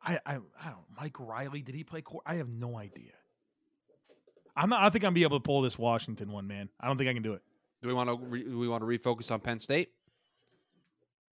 [0.03, 0.85] I, I, I don't.
[0.99, 2.01] Mike Riley, did he play?
[2.01, 3.11] Cor- I have no idea.
[4.55, 4.83] I'm not.
[4.83, 6.69] I think I'm gonna be able to pull this Washington one, man.
[6.79, 7.41] I don't think I can do it.
[7.81, 9.89] Do we want to re- do we want to refocus on Penn State?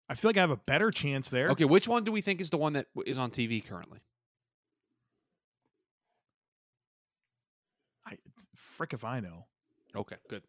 [0.10, 1.50] I feel like I have a better chance there.
[1.50, 4.00] Okay, which one do we think is the one that is on TV currently?
[8.06, 8.18] I,
[8.56, 9.46] frick if I know.
[9.96, 10.44] Okay, good.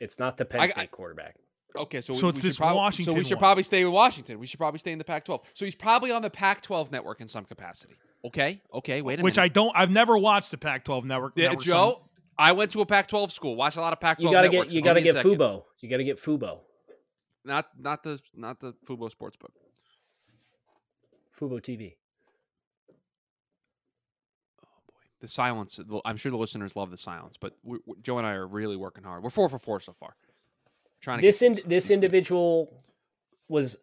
[0.00, 1.36] It's not the Penn I- I- State quarterback.
[1.76, 3.40] Okay, so, So we, it's we should this prob- So we should one.
[3.40, 4.38] probably stay with Washington.
[4.38, 5.40] We should probably stay in the Pac-12.
[5.54, 7.94] So he's probably on the Pac-12 network in some capacity.
[8.24, 9.24] Okay, okay, wait a minute.
[9.24, 9.72] Which I don't.
[9.76, 11.32] I've never watched the Pac-12 network.
[11.36, 12.02] yeah, network, so Joe.
[12.38, 13.56] I went to a Pac-12 school.
[13.56, 14.22] Watched a lot of Pac-12.
[14.22, 15.30] You gotta networks, get you so gotta get second.
[15.32, 15.62] Fubo.
[15.80, 16.60] You gotta get Fubo.
[17.44, 19.50] Not not the not the Fubo Sportsbook.
[21.38, 21.96] Fubo TV.
[24.62, 25.78] Oh boy, the silence.
[26.04, 28.76] I'm sure the listeners love the silence, but we, we- Joe and I are really
[28.76, 29.22] working hard.
[29.22, 30.14] We're four for four so far.
[31.04, 32.72] Trying to This get in, this these two- individual
[33.48, 33.76] was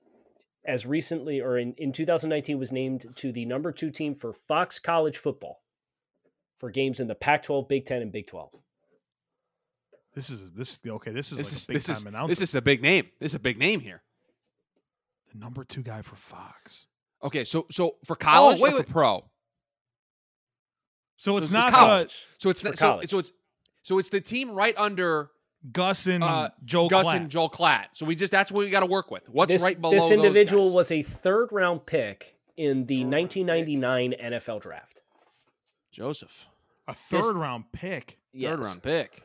[0.66, 4.80] as recently or in, in 2019 was named to the number two team for Fox
[4.80, 5.62] College football
[6.58, 8.50] for games in the Pac-12, Big Ten, and Big 12.
[10.16, 10.80] This is this.
[10.86, 12.30] Okay, this is This like is a big this time is announcement.
[12.40, 13.06] this is a big name.
[13.20, 14.02] This is a big name here.
[15.32, 16.88] the number two guy for Fox.
[17.24, 19.30] Okay, so so for oh, college wait, or for pro?
[21.18, 22.26] So it's This was not uh, college.
[22.40, 23.10] So it's For not, so, college.
[23.12, 23.32] so it's
[23.84, 25.30] so it's the team right under the
[25.72, 27.16] Gus and uh, Joe Gus Klatt.
[27.18, 27.86] and Joel Klatt.
[27.94, 29.28] So we just that's what we got to work with.
[29.30, 30.74] What's this, right below this those individual guys?
[30.74, 35.02] was a third round pick in the 1999 NFL draft.
[35.92, 36.48] Joseph,
[36.88, 38.18] a third this- round pick.
[38.34, 38.64] third Yes.
[38.66, 39.24] round pick.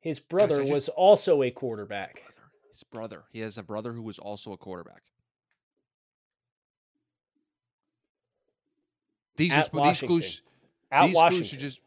[0.00, 2.22] His brother I just- was also a quarterback.
[2.70, 3.24] His brother.
[3.32, 5.02] He has a brother who was also a quarterback.
[9.36, 10.08] These At just, these Washington.
[10.08, 10.42] clues.
[10.92, 11.38] Out these Washington.
[11.38, 11.80] clues should just.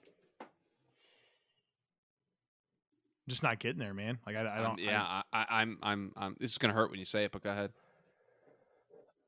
[3.27, 4.17] Just not getting there, man.
[4.27, 4.79] Like I, I um, don't.
[4.79, 6.35] yeah, I, I, I'm, I'm, I'm.
[6.39, 7.71] This is gonna hurt when you say it, but go ahead.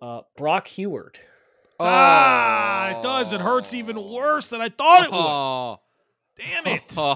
[0.02, 1.18] uh, Brock Huard.
[1.80, 3.32] ah, it does.
[3.32, 5.18] It hurts even worse than I thought it would.
[5.18, 5.80] Oh,
[6.38, 6.84] Damn it.
[6.98, 7.16] oh.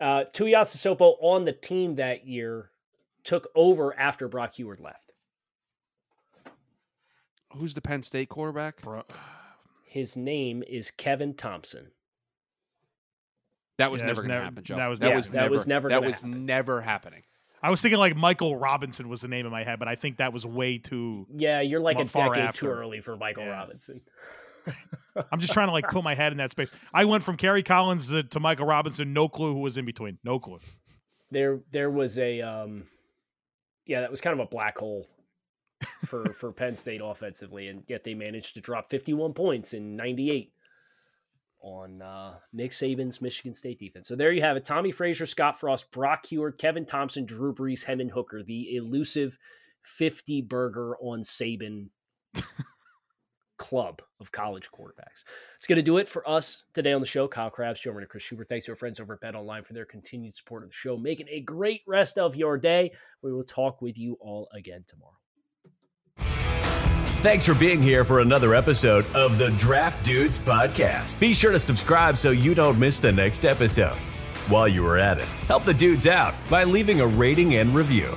[0.00, 2.70] Uh, Tuiasosopo on the team that year
[3.22, 5.12] took over after Brock Huard left.
[7.56, 8.82] Who's the Penn State quarterback?
[8.82, 9.04] Bro,
[9.94, 11.86] His name is Kevin Thompson.
[13.78, 14.74] That was Yeah, never that's gonna happen, Joe.
[14.76, 16.46] that was that never- was that was never That was happen.
[16.46, 17.22] never happening.
[17.62, 20.16] I was thinking like Michael Robinson was the name in my head, but I think
[20.16, 21.28] that was way too.
[21.32, 23.50] Yeah, you're like a Not far decade too early for Michael Yeah.
[23.50, 24.00] Robinson.
[25.30, 26.72] I'm just trying to like put my head in that space.
[26.92, 29.12] I went from Kerry Collins to, to Michael Robinson.
[29.12, 30.18] No clue who was in between.
[30.24, 30.58] No clue.
[31.30, 32.82] There, there was a, um,
[33.86, 35.06] yeah, that was kind of a black hole
[36.06, 40.52] for for Penn State offensively, and yet they managed to drop 51 points in 98
[41.62, 44.08] on uh, Nick Saban's Michigan State defense.
[44.08, 47.84] So there you have it: Tommie Frazier, Scott Frost, Brock Huard, Kevin Thompson, Drew Brees,
[47.84, 49.38] Hendon Hooker, the elusive
[49.82, 51.88] 50 burger on Saban
[53.58, 55.24] club of college quarterbacks.
[55.56, 57.28] It's going to do it for us today on the show.
[57.28, 58.48] Kyle Crabbs, Joe Martin, Chris Schubert.
[58.48, 60.96] Thanks to our friends over at Bet Online for their continued support of the show.
[60.96, 62.92] Making a great rest of your day.
[63.22, 65.14] We will talk with you all again tomorrow.
[67.24, 71.18] Thanks for being here for another episode of the Draft Dudes Podcast.
[71.18, 73.96] Be sure to subscribe so you don't miss the next episode.
[74.50, 78.14] While you are at it, help the dudes out by leaving a rating and review.